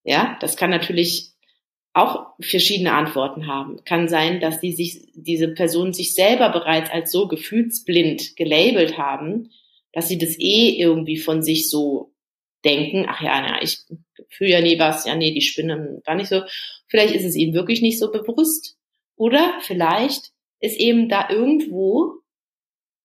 [0.03, 1.34] Ja, das kann natürlich
[1.95, 3.83] auch verschiedene Antworten haben.
[3.85, 9.51] Kann sein, dass die sich, diese Personen sich selber bereits als so gefühlsblind gelabelt haben,
[9.93, 12.13] dass sie das eh irgendwie von sich so
[12.65, 13.79] denken, ach ja, na, ich
[14.29, 16.41] fühle ja nie was, ja, nee, die Spinnen war nicht so.
[16.87, 18.77] Vielleicht ist es ihnen wirklich nicht so bewusst.
[19.15, 22.15] Oder vielleicht ist eben da irgendwo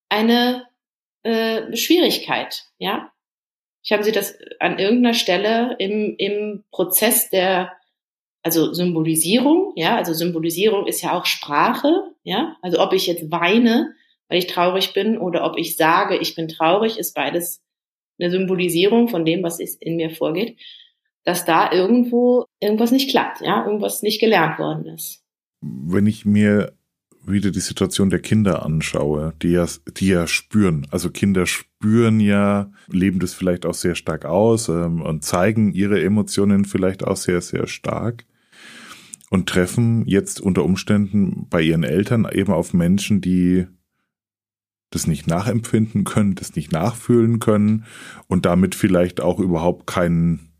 [0.09, 0.67] eine
[1.23, 3.09] äh, Schwierigkeit, ja.
[3.83, 7.71] Ich habe sie das an irgendeiner Stelle im, im Prozess der,
[8.43, 13.93] also Symbolisierung, ja, also Symbolisierung ist ja auch Sprache, ja, also ob ich jetzt weine,
[14.29, 17.61] weil ich traurig bin, oder ob ich sage, ich bin traurig, ist beides
[18.19, 20.57] eine Symbolisierung von dem, was in mir vorgeht,
[21.23, 25.23] dass da irgendwo irgendwas nicht klappt, ja, irgendwas nicht gelernt worden ist.
[25.61, 26.73] Wenn ich mir
[27.23, 30.87] wieder die Situation der Kinder anschaue, die ja, die ja spüren.
[30.89, 36.01] Also Kinder spüren ja, leben das vielleicht auch sehr stark aus ähm, und zeigen ihre
[36.01, 38.25] Emotionen vielleicht auch sehr, sehr stark
[39.31, 43.65] und treffen jetzt unter Umständen bei ihren Eltern eben auf Menschen, die
[44.91, 47.85] das nicht nachempfinden können, das nicht nachfühlen können
[48.27, 50.51] und damit vielleicht auch überhaupt kein,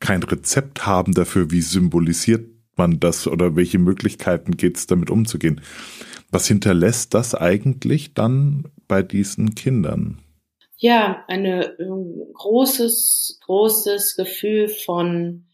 [0.00, 5.62] kein Rezept haben dafür, wie symbolisiert man das oder welche Möglichkeiten geht es damit umzugehen?
[6.30, 10.20] Was hinterlässt das eigentlich dann bei diesen Kindern?
[10.76, 11.64] Ja, ein
[12.34, 15.46] großes, großes Gefühl von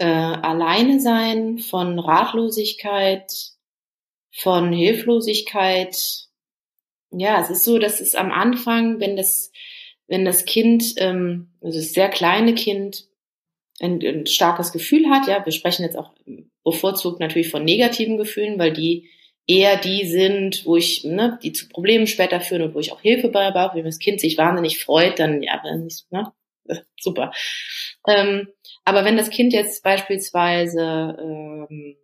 [0.00, 3.30] äh, Alleine sein, von Ratlosigkeit,
[4.32, 5.96] von Hilflosigkeit.
[7.12, 9.52] Ja, es ist so, dass es am Anfang, wenn das,
[10.06, 13.06] wenn das Kind, ähm, also das sehr kleine Kind,
[13.80, 16.12] ein, ein starkes Gefühl hat, ja, wir sprechen jetzt auch
[16.64, 19.08] bevorzugt natürlich von negativen Gefühlen, weil die
[19.46, 23.00] eher die sind, wo ich, ne, die zu Problemen später führen und wo ich auch
[23.00, 23.76] Hilfe bei brauche.
[23.76, 26.32] Wenn das Kind sich wahnsinnig freut, dann, ja, dann ist, ne,
[27.00, 27.32] super.
[28.06, 28.48] Ähm,
[28.84, 31.96] aber wenn das Kind jetzt beispielsweise ähm,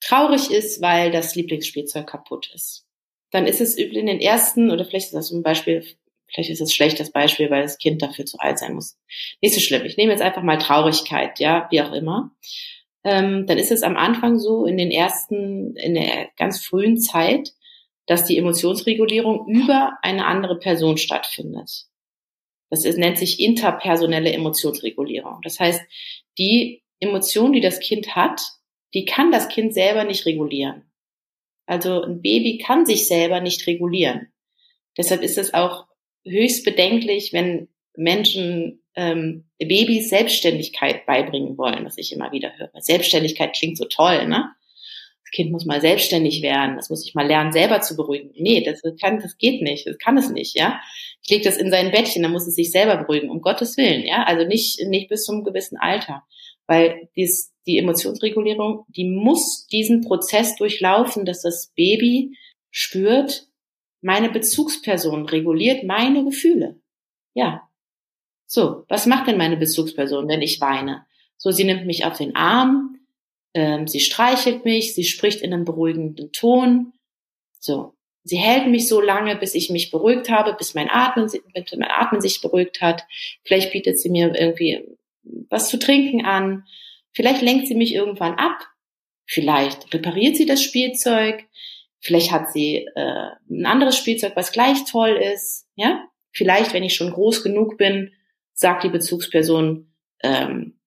[0.00, 2.86] traurig ist, weil das Lieblingsspielzeug kaputt ist,
[3.30, 5.84] dann ist es in den ersten, oder vielleicht ist das ein Beispiel,
[6.32, 8.96] vielleicht ist es schlecht das Beispiel, weil das Kind dafür zu alt sein muss.
[9.42, 9.84] Nicht so schlimm.
[9.84, 12.30] Ich nehme jetzt einfach mal Traurigkeit, ja, wie auch immer
[13.04, 17.52] ähm, dann ist es am Anfang so in den ersten, in der ganz frühen Zeit,
[18.06, 21.86] dass die Emotionsregulierung über eine andere Person stattfindet.
[22.70, 25.40] Das ist, nennt sich interpersonelle Emotionsregulierung.
[25.42, 25.80] Das heißt,
[26.38, 28.40] die Emotion, die das Kind hat,
[28.94, 30.90] die kann das Kind selber nicht regulieren.
[31.66, 34.32] Also ein Baby kann sich selber nicht regulieren.
[34.96, 35.86] Deshalb ist es auch
[36.26, 42.70] höchst bedenklich, wenn Menschen ähm, Babys Selbstständigkeit beibringen wollen, was ich immer wieder höre.
[42.80, 44.50] Selbstständigkeit klingt so toll, ne?
[45.28, 48.30] Das Kind muss mal selbstständig werden, das muss sich mal lernen, selber zu beruhigen.
[48.34, 50.80] Nee, das kann, das geht nicht, das kann es nicht, ja.
[51.22, 54.06] Ich lege das in sein Bettchen, dann muss es sich selber beruhigen, um Gottes Willen,
[54.06, 54.24] ja.
[54.24, 56.24] Also nicht, nicht bis zum gewissen Alter.
[56.66, 62.34] Weil dies, die Emotionsregulierung, die muss diesen Prozess durchlaufen, dass das Baby
[62.70, 63.48] spürt,
[64.00, 66.80] meine Bezugsperson reguliert meine Gefühle.
[67.34, 67.68] Ja,
[68.46, 71.04] so, was macht denn meine Bezugsperson, wenn ich weine?
[71.36, 72.97] So, sie nimmt mich auf den Arm,
[73.58, 76.92] ähm, sie streichelt mich, sie spricht in einem beruhigenden Ton.
[77.58, 81.72] So, sie hält mich so lange, bis ich mich beruhigt habe, bis mein Atmen, bis
[81.76, 83.04] mein Atmen sich beruhigt hat.
[83.42, 84.86] Vielleicht bietet sie mir irgendwie
[85.50, 86.66] was zu trinken an.
[87.12, 88.60] Vielleicht lenkt sie mich irgendwann ab.
[89.26, 91.44] Vielleicht repariert sie das Spielzeug.
[91.98, 95.66] Vielleicht hat sie äh, ein anderes Spielzeug, was gleich toll ist.
[95.74, 98.12] Ja, vielleicht, wenn ich schon groß genug bin,
[98.54, 99.92] sagt die Bezugsperson,
[100.22, 100.77] ähm,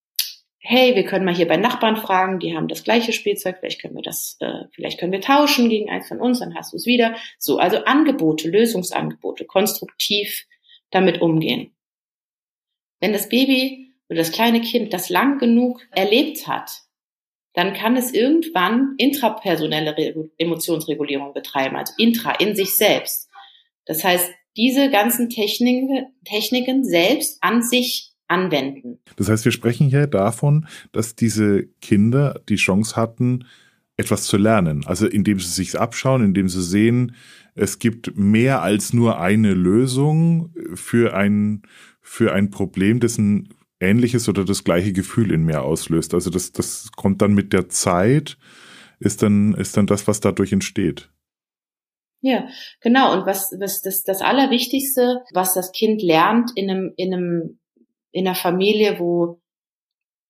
[0.63, 3.95] hey, wir können mal hier bei Nachbarn fragen, die haben das gleiche Spielzeug, vielleicht können
[3.95, 6.85] wir das, äh, vielleicht können wir tauschen gegen eins von uns, dann hast du es
[6.85, 7.15] wieder.
[7.39, 10.45] So, also Angebote, Lösungsangebote, konstruktiv
[10.91, 11.73] damit umgehen.
[12.99, 16.71] Wenn das Baby oder das kleine Kind das lang genug erlebt hat,
[17.53, 23.29] dann kann es irgendwann intrapersonelle Re Emotionsregulierung betreiben, also intra, in sich selbst.
[23.85, 28.99] Das heißt, diese ganzen Techniken, Techniken selbst an sich anwenden.
[29.17, 33.45] Das heißt, wir sprechen hier davon, dass diese Kinder die Chance hatten,
[33.97, 34.85] etwas zu lernen.
[34.85, 37.15] Also indem sie sich abschauen, indem sie sehen,
[37.53, 41.63] es gibt mehr als nur eine Lösung für ein,
[42.01, 46.13] für ein Problem, dessen ähnliches oder das gleiche Gefühl in mir auslöst.
[46.13, 48.37] Also das, das kommt dann mit der Zeit,
[48.99, 51.09] ist dann, ist dann das, was dadurch entsteht.
[52.21, 52.47] Ja,
[52.81, 53.13] genau.
[53.13, 57.59] Und was, was das, das Allerwichtigste, was das Kind lernt in einem, in einem,
[58.11, 59.41] in einer Familie, wo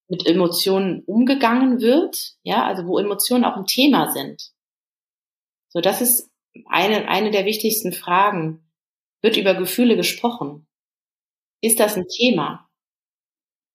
[0.07, 4.51] mit Emotionen umgegangen wird, ja, also wo Emotionen auch ein Thema sind.
[5.69, 6.29] So, das ist
[6.67, 8.69] eine, eine der wichtigsten Fragen.
[9.21, 10.67] Wird über Gefühle gesprochen?
[11.61, 12.67] Ist das ein Thema?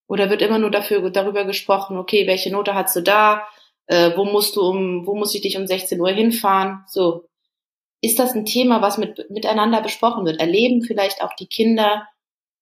[0.07, 3.47] Oder wird immer nur dafür, darüber gesprochen, okay, welche Note hast du da?
[3.87, 6.83] Äh, wo musst du um, wo muss ich dich um 16 Uhr hinfahren?
[6.87, 7.27] So,
[8.01, 10.39] ist das ein Thema, was mit, miteinander besprochen wird?
[10.39, 12.07] Erleben vielleicht auch die Kinder,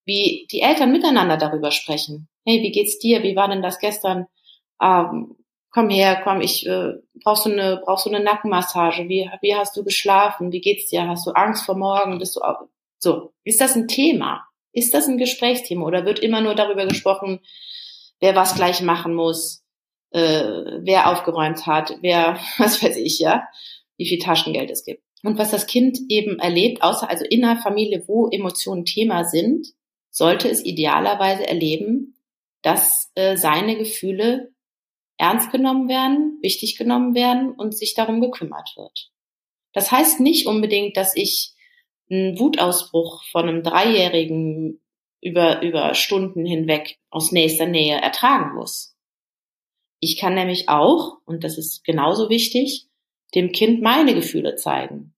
[0.05, 2.27] wie die Eltern miteinander darüber sprechen?
[2.45, 3.23] Hey, wie geht's dir?
[3.23, 4.27] Wie war denn das gestern?
[4.81, 5.35] Ähm,
[5.71, 9.09] komm her, komm, ich äh, brauchst du eine brauchst du eine Nackenmassage?
[9.09, 10.51] Wie wie hast du geschlafen?
[10.51, 11.07] Wie geht's dir?
[11.07, 12.19] Hast du Angst vor morgen?
[12.19, 12.61] Bist du auch,
[12.97, 13.33] so?
[13.43, 14.45] Ist das ein Thema?
[14.71, 17.39] Ist das ein Gesprächsthema oder wird immer nur darüber gesprochen,
[18.19, 19.63] wer was gleich machen muss,
[20.11, 20.43] äh,
[20.79, 23.47] wer aufgeräumt hat, wer was weiß ich ja,
[23.97, 25.03] wie viel Taschengeld es gibt?
[25.23, 29.67] Und was das Kind eben erlebt, außer also in einer Familie, wo Emotionen Thema sind,
[30.15, 32.15] sollte es idealerweise erleben,
[32.61, 34.53] dass äh, seine Gefühle
[35.17, 39.11] ernst genommen werden, wichtig genommen werden und sich darum gekümmert wird.
[39.73, 41.53] Das heißt nicht unbedingt, dass ich
[42.09, 44.81] einen Wutausbruch von einem Dreijährigen
[45.21, 48.95] über, über Stunden hinweg aus nächster Nähe ertragen muss.
[49.99, 52.87] Ich kann nämlich auch, und das ist genauso wichtig,
[53.33, 55.15] dem Kind meine Gefühle zeigen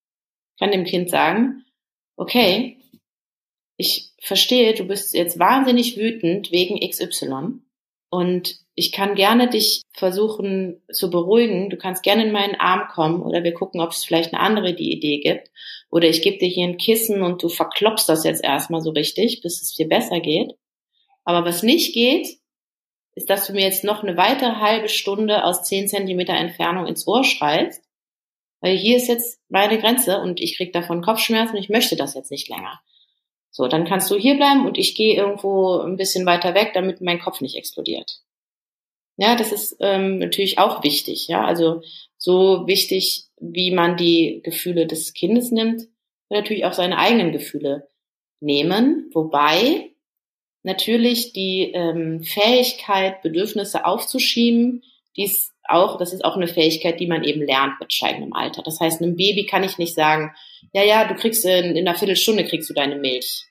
[0.60, 1.66] kann dem Kind sagen,
[2.16, 2.80] okay,
[3.78, 7.62] ich verstehe, du bist jetzt wahnsinnig wütend wegen XY
[8.10, 11.70] und ich kann gerne dich versuchen zu beruhigen.
[11.70, 14.76] Du kannst gerne in meinen Arm kommen oder wir gucken, ob es vielleicht eine andere
[14.76, 15.50] die Idee gibt.
[15.90, 19.42] Oder ich gebe dir hier ein Kissen und du verklopst das jetzt erstmal so richtig,
[19.42, 20.54] bis es dir besser geht.
[21.24, 22.38] Aber was nicht geht,
[23.16, 27.08] ist, dass du mir jetzt noch eine weitere halbe Stunde aus zehn Zentimeter Entfernung ins
[27.08, 27.84] Ohr schreist.
[28.62, 32.14] Weil hier ist jetzt meine Grenze und ich krieg davon Kopfschmerzen und ich möchte das
[32.14, 32.80] jetzt nicht länger.
[33.52, 37.02] So, dann kannst du hier bleiben und ich gehe irgendwo ein bisschen weiter weg, damit
[37.02, 38.20] mein Kopf nicht explodiert.
[39.18, 41.28] Ja, das ist ähm, natürlich auch wichtig.
[41.28, 41.82] Ja, also
[42.18, 45.88] so wichtig, wie man die Gefühle des Kindes nimmt,
[46.30, 47.90] natürlich auch seine eigenen Gefühle
[48.40, 49.10] nehmen.
[49.14, 49.92] Wobei
[50.64, 54.84] natürlich die ähm, Fähigkeit, Bedürfnisse aufzuschieben,
[55.16, 58.64] dies auch, das ist auch eine Fähigkeit, die man eben lernt mit steigendem Alter.
[58.64, 60.34] Das heißt, einem Baby kann ich nicht sagen,
[60.74, 63.46] ja, ja, du kriegst in, in einer Viertelstunde kriegst du deine Milch.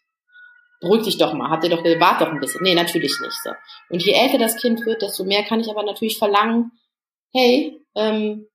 [0.81, 2.63] Beruhig dich doch mal, habt ihr doch, wart doch ein bisschen.
[2.63, 3.51] Nee, natürlich nicht so.
[3.89, 6.73] Und je älter das Kind wird, desto mehr kann ich aber natürlich verlangen,
[7.33, 8.47] hey, ähm,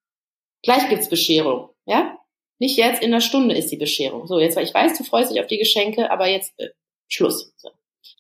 [0.63, 2.17] gleich gibt's Bescherung, ja?
[2.60, 4.28] Nicht jetzt, in einer Stunde ist die Bescherung.
[4.28, 6.69] So, jetzt, weil ich weiß, du freust dich auf die Geschenke, aber jetzt äh,
[7.08, 7.52] Schluss.
[7.58, 7.69] So.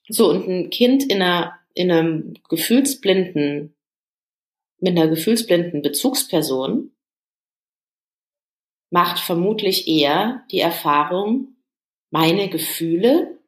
[0.09, 3.75] so, und ein Kind in einer, in einem gefühlsblinden
[4.81, 6.91] mit einer gefühlsblinden Bezugsperson
[8.89, 11.55] macht vermutlich eher die Erfahrung,
[12.09, 13.39] meine Gefühle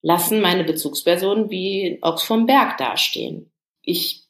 [0.00, 3.52] lassen meine Bezugsperson wie Ochs vom Berg dastehen.
[3.82, 4.22] Ich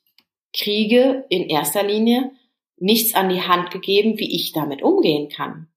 [0.53, 2.33] kriege in erster Linie
[2.79, 5.69] nichts an die Hand gegeben, wie ich damit umgehen kann.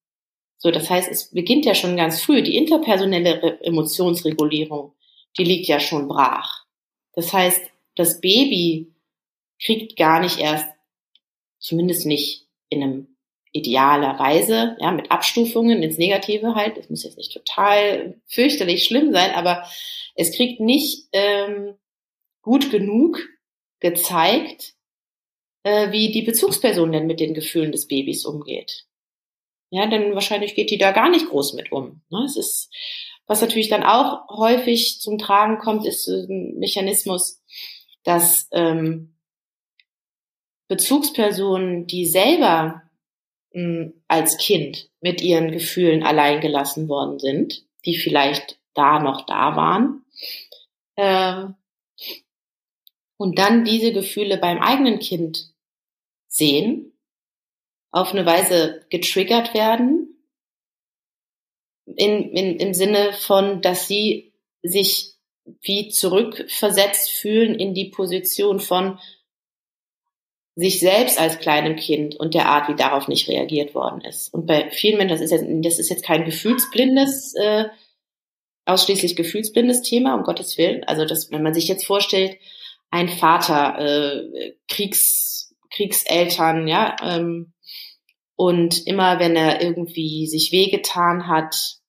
[0.58, 2.42] So, das heißt, es beginnt ja schon ganz früh.
[2.42, 4.94] Die interpersonelle Emotionsregulierung,
[5.38, 6.66] die liegt ja schon brach.
[7.14, 7.62] Das heißt,
[7.96, 8.91] das Baby
[9.64, 10.68] kriegt gar nicht erst,
[11.60, 13.08] zumindest nicht in einem
[13.52, 16.78] idealer Weise, ja, mit Abstufungen ins Negative halt.
[16.78, 19.68] Das muss jetzt nicht total fürchterlich schlimm sein, aber
[20.16, 21.76] es kriegt nicht ähm,
[22.42, 23.20] gut genug
[23.80, 24.74] gezeigt,
[25.64, 28.86] äh, wie die Bezugsperson denn mit den Gefühlen des Babys umgeht.
[29.70, 32.02] Ja, denn wahrscheinlich geht die da gar nicht groß mit um.
[32.10, 32.24] Ne?
[32.26, 32.70] Es ist,
[33.26, 37.42] was natürlich dann auch häufig zum Tragen kommt, ist ein Mechanismus,
[38.04, 39.11] dass ähm,
[40.72, 42.82] Bezugspersonen, die selber
[43.52, 49.26] mh, hm, als Kind mit ihren Gefühlen allein gelassen worden sind, die vielleicht da noch
[49.26, 50.06] da waren,
[50.96, 51.52] äh,
[53.18, 55.54] und dann diese Gefühle beim eigenen Kind
[56.28, 56.94] sehen,
[57.92, 60.24] auf eine Weise getriggert werden,
[61.86, 64.32] in, in, im Sinne von, dass sie
[64.64, 69.00] sich wie zurückversetzt fühlen in die Position von,
[70.56, 74.34] sich selbst als kleinem Kind und der Art, wie darauf nicht reagiert worden ist.
[74.34, 77.66] Und bei vielen Menschen, das ist jetzt, das ist jetzt kein gefühlsblindes, äh,
[78.66, 80.84] ausschließlich gefühlsblindes Thema, um Gottes Willen.
[80.84, 82.38] Also, dass, wenn man sich jetzt vorstellt,
[82.90, 87.54] ein Vater, äh, Kriegs, Kriegseltern, ja, ähm,
[88.36, 91.81] und immer wenn er irgendwie sich wehgetan hat,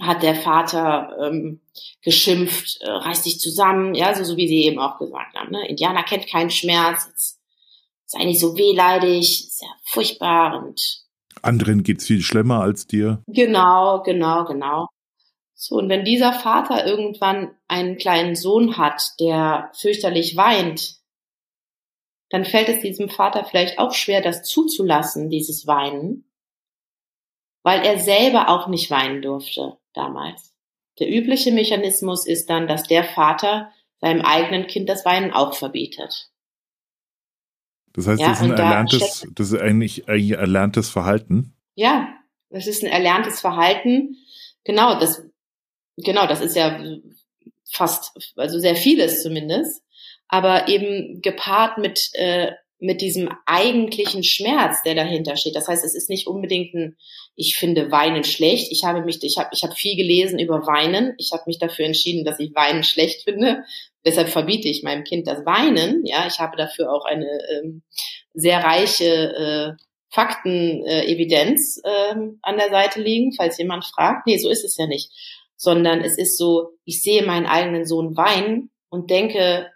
[0.00, 1.60] hat der Vater ähm,
[2.02, 5.52] geschimpft, äh, reiß dich zusammen, ja, so, so wie sie eben auch gesagt haben.
[5.52, 5.68] Ne?
[5.68, 7.40] Indianer kennt keinen Schmerz, jetzt
[8.06, 11.04] sei nicht so wehleidig, ist ja furchtbar und
[11.42, 13.22] anderen geht's viel schlimmer als dir.
[13.26, 14.88] Genau, genau, genau.
[15.54, 20.96] So, und wenn dieser Vater irgendwann einen kleinen Sohn hat, der fürchterlich weint,
[22.30, 26.28] dann fällt es diesem Vater vielleicht auch schwer, das zuzulassen, dieses Weinen,
[27.62, 30.52] weil er selber auch nicht weinen durfte damals.
[30.98, 36.30] Der übliche Mechanismus ist dann, dass der Vater seinem eigenen Kind das Weinen auch verbietet.
[37.94, 41.56] Das heißt, ja, das, ist ein erlerntes, das ist eigentlich ein erlerntes Verhalten.
[41.74, 42.12] Ja,
[42.50, 44.16] das ist ein erlerntes Verhalten.
[44.64, 45.22] Genau, das,
[45.96, 46.80] genau, das ist ja
[47.70, 49.82] fast, also sehr vieles zumindest,
[50.28, 52.52] aber eben gepaart mit äh,
[52.84, 55.56] mit diesem eigentlichen Schmerz, der dahinter steht.
[55.56, 56.96] Das heißt, es ist nicht unbedingt ein,
[57.34, 58.70] ich finde Weinen schlecht.
[58.70, 61.14] Ich habe mich, ich habe, ich habe viel gelesen über Weinen.
[61.16, 63.64] Ich habe mich dafür entschieden, dass ich Weinen schlecht finde.
[64.04, 66.04] Deshalb verbiete ich meinem Kind das Weinen.
[66.04, 67.82] Ja, ich habe dafür auch eine ähm,
[68.34, 74.26] sehr reiche äh, Faktenevidenz äh, ähm, an der Seite liegen, falls jemand fragt.
[74.26, 75.10] Nee, so ist es ja nicht.
[75.56, 79.70] Sondern es ist so, ich sehe meinen eigenen Sohn weinen und denke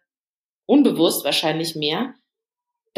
[0.66, 2.12] unbewusst wahrscheinlich mehr,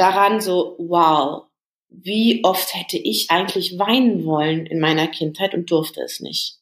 [0.01, 1.47] daran so, wow,
[1.91, 6.59] wie oft hätte ich eigentlich weinen wollen in meiner Kindheit und durfte es nicht.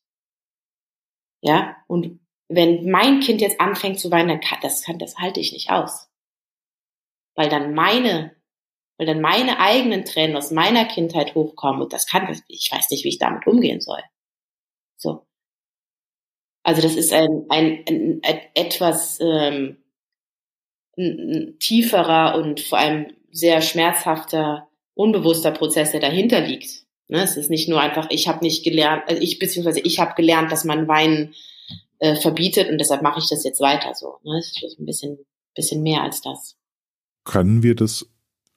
[1.40, 2.18] Ja, und
[2.48, 5.70] wenn mein Kind jetzt anfängt zu weinen, dann kann, das kann, das halte ich nicht
[5.70, 6.08] aus.
[7.36, 8.34] Weil dann meine,
[8.96, 13.04] weil dann meine eigenen Tränen aus meiner Kindheit hochkommen und das kann, ich weiß nicht,
[13.04, 14.02] wie ich damit umgehen soll.
[14.96, 15.26] So.
[16.64, 19.76] Also das ist ein, ein, ein, ein etwas ähm,
[20.96, 26.84] ein, tieferer und vor allem sehr schmerzhafter, unbewusster Prozess, der dahinter liegt.
[27.08, 27.22] Ne?
[27.22, 30.52] Es ist nicht nur einfach, ich habe nicht gelernt, also ich beziehungsweise ich habe gelernt,
[30.52, 31.34] dass man Weinen
[31.98, 34.18] äh, verbietet und deshalb mache ich das jetzt weiter so.
[34.24, 34.36] Ne?
[34.36, 35.18] Das ist ein bisschen,
[35.54, 36.56] bisschen mehr als das.
[37.24, 38.10] Können wir das,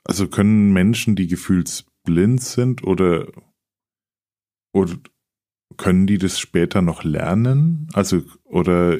[0.03, 3.27] also können Menschen, die gefühlsblind sind oder,
[4.73, 4.95] oder
[5.77, 7.87] können die das später noch lernen?
[7.93, 8.97] Also, oder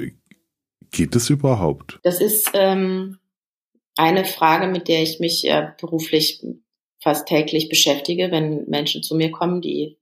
[0.91, 1.99] geht das überhaupt?
[2.03, 3.17] Das ist ähm,
[3.96, 6.44] eine Frage, mit der ich mich äh, beruflich
[7.02, 9.98] fast täglich beschäftige, wenn Menschen zu mir kommen, die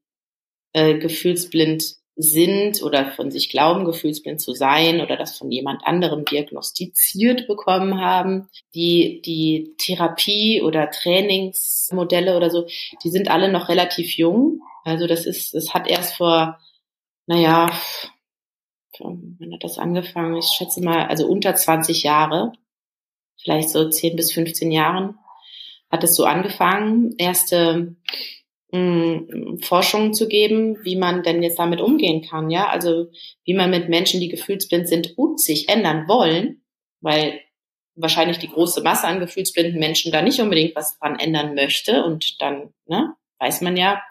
[0.74, 6.26] äh, gefühlsblind sind oder von sich glauben, gefühlsblind zu sein oder das von jemand anderem
[6.26, 8.50] diagnostiziert bekommen haben.
[8.76, 12.68] Die, die Therapie oder Trainingsmodelle oder so,
[13.04, 14.62] die sind alle noch relativ jung.
[14.84, 16.60] Also das ist, das hat erst vor,
[17.26, 17.72] naja,
[19.00, 20.36] wann hat das angefangen?
[20.36, 22.52] Ich schätze mal, also unter 20 Jahre,
[23.44, 25.16] vielleicht so 10 bis 15 Jahren
[25.92, 27.16] hat es so angefangen.
[27.18, 27.96] Erste
[28.72, 33.08] Forschungen zu geben, wie man denn jetzt damit umgehen kann, ja, also
[33.44, 36.62] wie man mit Menschen, die gefühlsblind sind und sich ändern wollen,
[37.02, 37.40] weil
[37.96, 42.40] wahrscheinlich die große Masse an gefühlsblinden Menschen da nicht unbedingt was dran ändern möchte und
[42.42, 44.04] dann, ne, weiß man ja,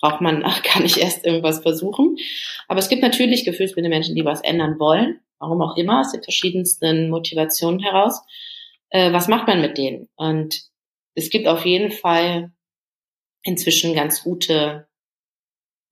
[0.00, 2.16] braucht man ach, gar nicht erst irgendwas versuchen.
[2.68, 6.22] Aber es gibt natürlich gefühlsblinde Menschen, die was ändern wollen, warum auch immer, aus den
[6.22, 8.22] verschiedensten Motivationen heraus.
[8.92, 10.08] Äh, was macht man mit denen?
[10.16, 10.62] Und
[11.14, 12.52] es gibt auf jeden Fall
[13.42, 14.86] inzwischen ganz gute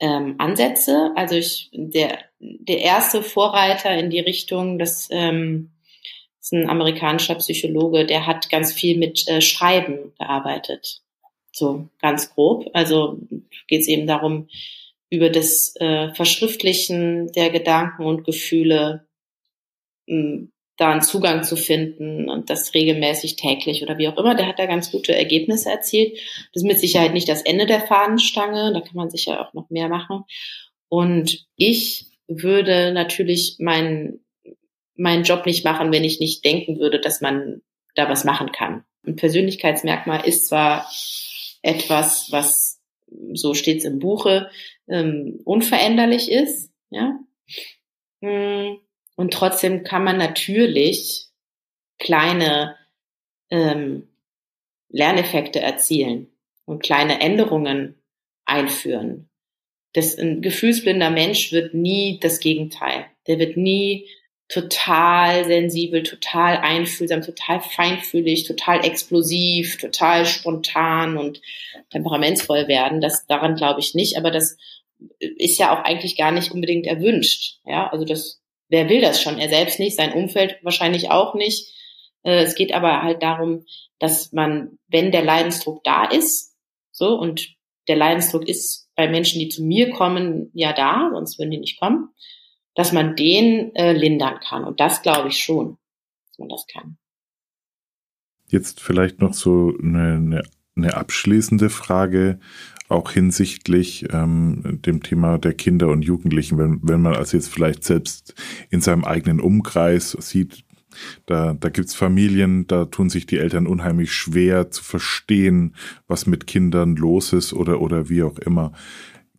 [0.00, 1.10] ähm, Ansätze.
[1.16, 5.72] Also ich, der, der erste Vorreiter in die Richtung, das ähm,
[6.40, 11.00] ist ein amerikanischer Psychologe, der hat ganz viel mit äh, Schreiben gearbeitet.
[11.52, 12.68] So ganz grob.
[12.74, 13.18] Also
[13.66, 14.48] geht es eben darum,
[15.08, 19.06] über das äh, Verschriftlichen der Gedanken und Gefühle
[20.80, 24.34] da einen Zugang zu finden und das regelmäßig täglich oder wie auch immer.
[24.34, 26.18] Der hat da ganz gute Ergebnisse erzielt.
[26.52, 28.72] Das ist mit Sicherheit nicht das Ende der Fahnenstange.
[28.72, 30.24] Da kann man sicher auch noch mehr machen.
[30.88, 34.24] Und ich würde natürlich meinen,
[34.94, 37.60] meinen Job nicht machen, wenn ich nicht denken würde, dass man
[37.94, 38.84] da was machen kann.
[39.06, 40.90] Ein Persönlichkeitsmerkmal ist zwar
[41.60, 42.80] etwas, was
[43.34, 44.50] so steht's im Buche,
[44.88, 47.18] ähm, unveränderlich ist, ja.
[48.22, 48.78] Hm
[49.20, 51.26] und trotzdem kann man natürlich
[51.98, 52.74] kleine
[53.50, 54.08] ähm,
[54.88, 56.28] Lerneffekte erzielen
[56.64, 57.96] und kleine Änderungen
[58.46, 59.28] einführen.
[59.92, 63.08] Das, ein gefühlsblinder Mensch wird nie das Gegenteil.
[63.26, 64.08] Der wird nie
[64.48, 71.42] total sensibel, total einfühlsam, total feinfühlig, total explosiv, total spontan und
[71.90, 73.02] temperamentsvoll werden.
[73.02, 74.56] Das daran glaube ich nicht, aber das
[75.20, 77.58] ist ja auch eigentlich gar nicht unbedingt erwünscht.
[77.66, 78.39] Ja, also das
[78.70, 79.38] wer will das schon?
[79.38, 81.74] Er selbst nicht, sein Umfeld wahrscheinlich auch nicht.
[82.22, 83.66] Äh, es geht aber halt darum,
[83.98, 86.56] dass man, wenn der Leidensdruck da ist,
[86.90, 87.54] so, und
[87.88, 91.80] der Leidensdruck ist bei Menschen, die zu mir kommen, ja da, sonst würden die nicht
[91.80, 92.08] kommen,
[92.74, 94.64] dass man den äh, lindern kann.
[94.64, 95.78] Und das glaube ich schon,
[96.28, 96.98] dass man das kann.
[98.46, 100.42] Jetzt vielleicht noch so eine, eine,
[100.76, 102.40] eine abschließende Frage
[102.90, 107.84] auch hinsichtlich ähm, dem Thema der Kinder und Jugendlichen, wenn, wenn man also jetzt vielleicht
[107.84, 108.34] selbst
[108.68, 110.64] in seinem eigenen Umkreis sieht,
[111.26, 115.76] da, da gibt's Familien, da tun sich die Eltern unheimlich schwer zu verstehen,
[116.08, 118.72] was mit Kindern los ist oder, oder wie auch immer.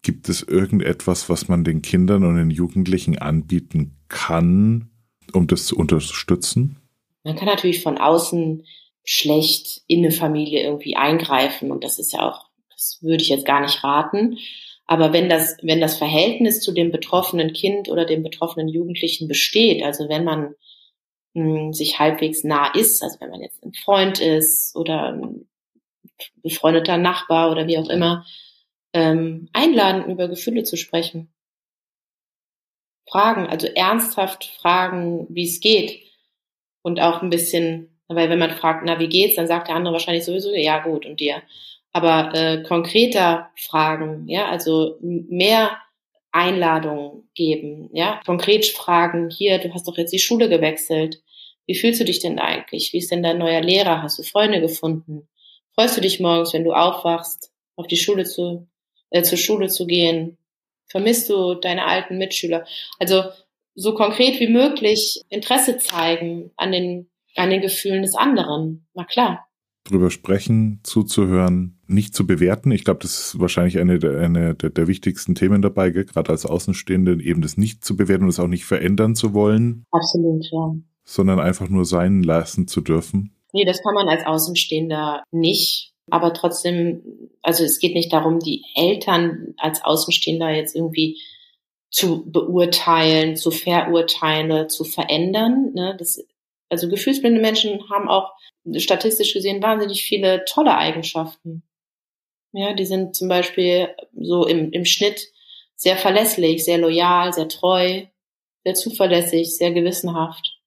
[0.02, 4.90] Gibt es irgendetwas, was man den Kindern und den Jugendlichen anbieten kann,
[5.34, 6.78] um das zu unterstützen?
[7.24, 8.64] Man kann natürlich von außen
[9.04, 12.51] schlecht in eine Familie irgendwie eingreifen und das ist ja auch
[12.82, 14.40] das würde ich jetzt gar nicht raten.
[14.88, 19.84] Aber wenn das, wenn das Verhältnis zu dem betroffenen Kind oder dem betroffenen Jugendlichen besteht,
[19.84, 20.56] also wenn man
[21.34, 25.48] mh, hm, sich halbwegs nah ist, also wenn man jetzt ein Freund ist oder ein
[26.44, 28.26] befreundeter Nachbar oder wie auch immer,
[28.94, 31.32] ähm, einladen, über Gefühle zu sprechen.
[33.08, 36.02] Fragen, also ernsthaft fragen, wie es geht.
[36.82, 39.94] Und auch ein bisschen, weil wenn man fragt, na, wie geht's, dann sagt der andere
[39.94, 41.42] wahrscheinlich sowieso, ja gut, und dir
[41.94, 45.78] aber äh, konkreter fragen, ja, also mehr
[46.32, 51.22] Einladungen geben, ja, konkret fragen, hier, du hast doch jetzt die Schule gewechselt,
[51.68, 52.92] wie fühlst du dich denn eigentlich?
[52.94, 54.02] Wie ist denn dein neuer Lehrer?
[54.02, 55.28] Hast du Freunde gefunden?
[55.76, 58.68] Freust du dich morgens, wenn du aufwachst, auf die Schule zu,
[59.10, 60.38] äh, zur Schule zu gehen?
[60.88, 62.66] Vermisst du deine alten Mitschüler?
[63.00, 63.24] Also
[63.76, 68.86] so konkret wie möglich Interesse zeigen an den, an den Gefühlen des anderen.
[68.94, 69.48] Na klar
[69.84, 72.72] drüber sprechen, zuzuhören, nicht zu bewerten.
[72.72, 76.46] Ich glaube, das ist wahrscheinlich eine, der, eine der, der wichtigsten Themen dabei, gerade als
[76.46, 79.86] Außenstehende, eben das nicht zu bewerten und es auch nicht verändern zu wollen.
[79.92, 80.76] Absolut, ja.
[81.04, 83.36] Sondern einfach nur sein lassen zu dürfen.
[83.54, 85.94] Nee, das kann man als Außenstehender nicht.
[86.10, 87.04] Aber trotzdem,
[87.42, 91.20] also es geht nicht darum, die Eltern als Außenstehender jetzt irgendwie
[91.90, 95.72] zu beurteilen, zu verurteilen, zu verändern.
[95.74, 95.96] Ne?
[95.98, 96.26] Das
[96.70, 98.32] Also gefühlsblinde Menschen haben auch
[98.78, 101.64] statistisch gesehen wahnsinnig viele tolle Eigenschaften.
[102.54, 105.28] Ja, die sind zum Beispiel so im, im Schnitt
[105.76, 108.04] sehr verlässlich, sehr loyal, sehr treu,
[108.64, 110.58] sehr zuverlässig, sehr gewissenhaft.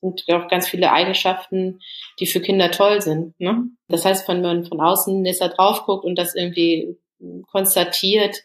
[0.00, 1.80] Und auch ganz viele Eigenschaften,
[2.20, 3.38] die für Kinder toll sind.
[3.40, 3.64] Ne?
[3.88, 6.96] Das heißt, wenn man von außen besser drauf guckt und das irgendwie
[7.50, 8.42] konstatiert,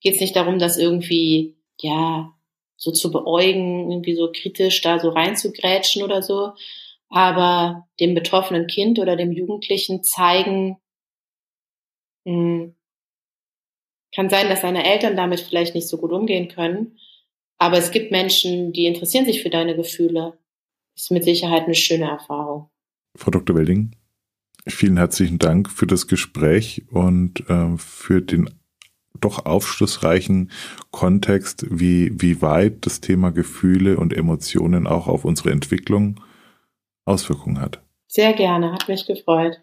[0.00, 2.32] geht es nicht darum, das irgendwie, ja,
[2.76, 6.52] so zu beäugen, irgendwie so kritisch da so reinzugrätschen oder so,
[7.08, 10.76] aber dem betroffenen Kind oder dem Jugendlichen zeigen,
[14.14, 16.98] kann sein, dass seine Eltern damit vielleicht nicht so gut umgehen können,
[17.58, 20.38] aber es gibt Menschen, die interessieren sich für deine Gefühle.
[20.96, 22.70] Ist mit Sicherheit eine schöne Erfahrung.
[23.16, 23.56] Frau Dr.
[23.56, 23.96] Welding,
[24.66, 28.50] vielen herzlichen Dank für das Gespräch und äh, für den
[29.20, 30.50] doch aufschlussreichen
[30.90, 36.20] Kontext, wie, wie weit das Thema Gefühle und Emotionen auch auf unsere Entwicklung
[37.04, 37.82] Auswirkungen hat.
[38.08, 39.60] Sehr gerne, hat mich gefreut.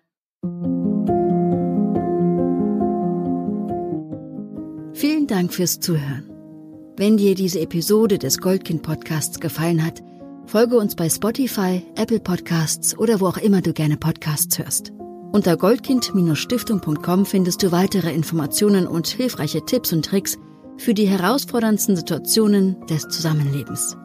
[5.02, 6.30] Vielen Dank fürs Zuhören.
[6.96, 10.04] Wenn dir diese Episode des Goldkind Podcasts gefallen hat,
[10.46, 14.94] folge uns bei Spotify, Apple Podcasts oder wo auch immer du gerne Podcasts hörst.
[15.32, 20.38] Unter goldkind-stiftung.com findest du weitere Informationen und hilfreiche Tipps und Tricks
[20.78, 23.98] für die herausforderndsten Situationen des Zusammenlebens.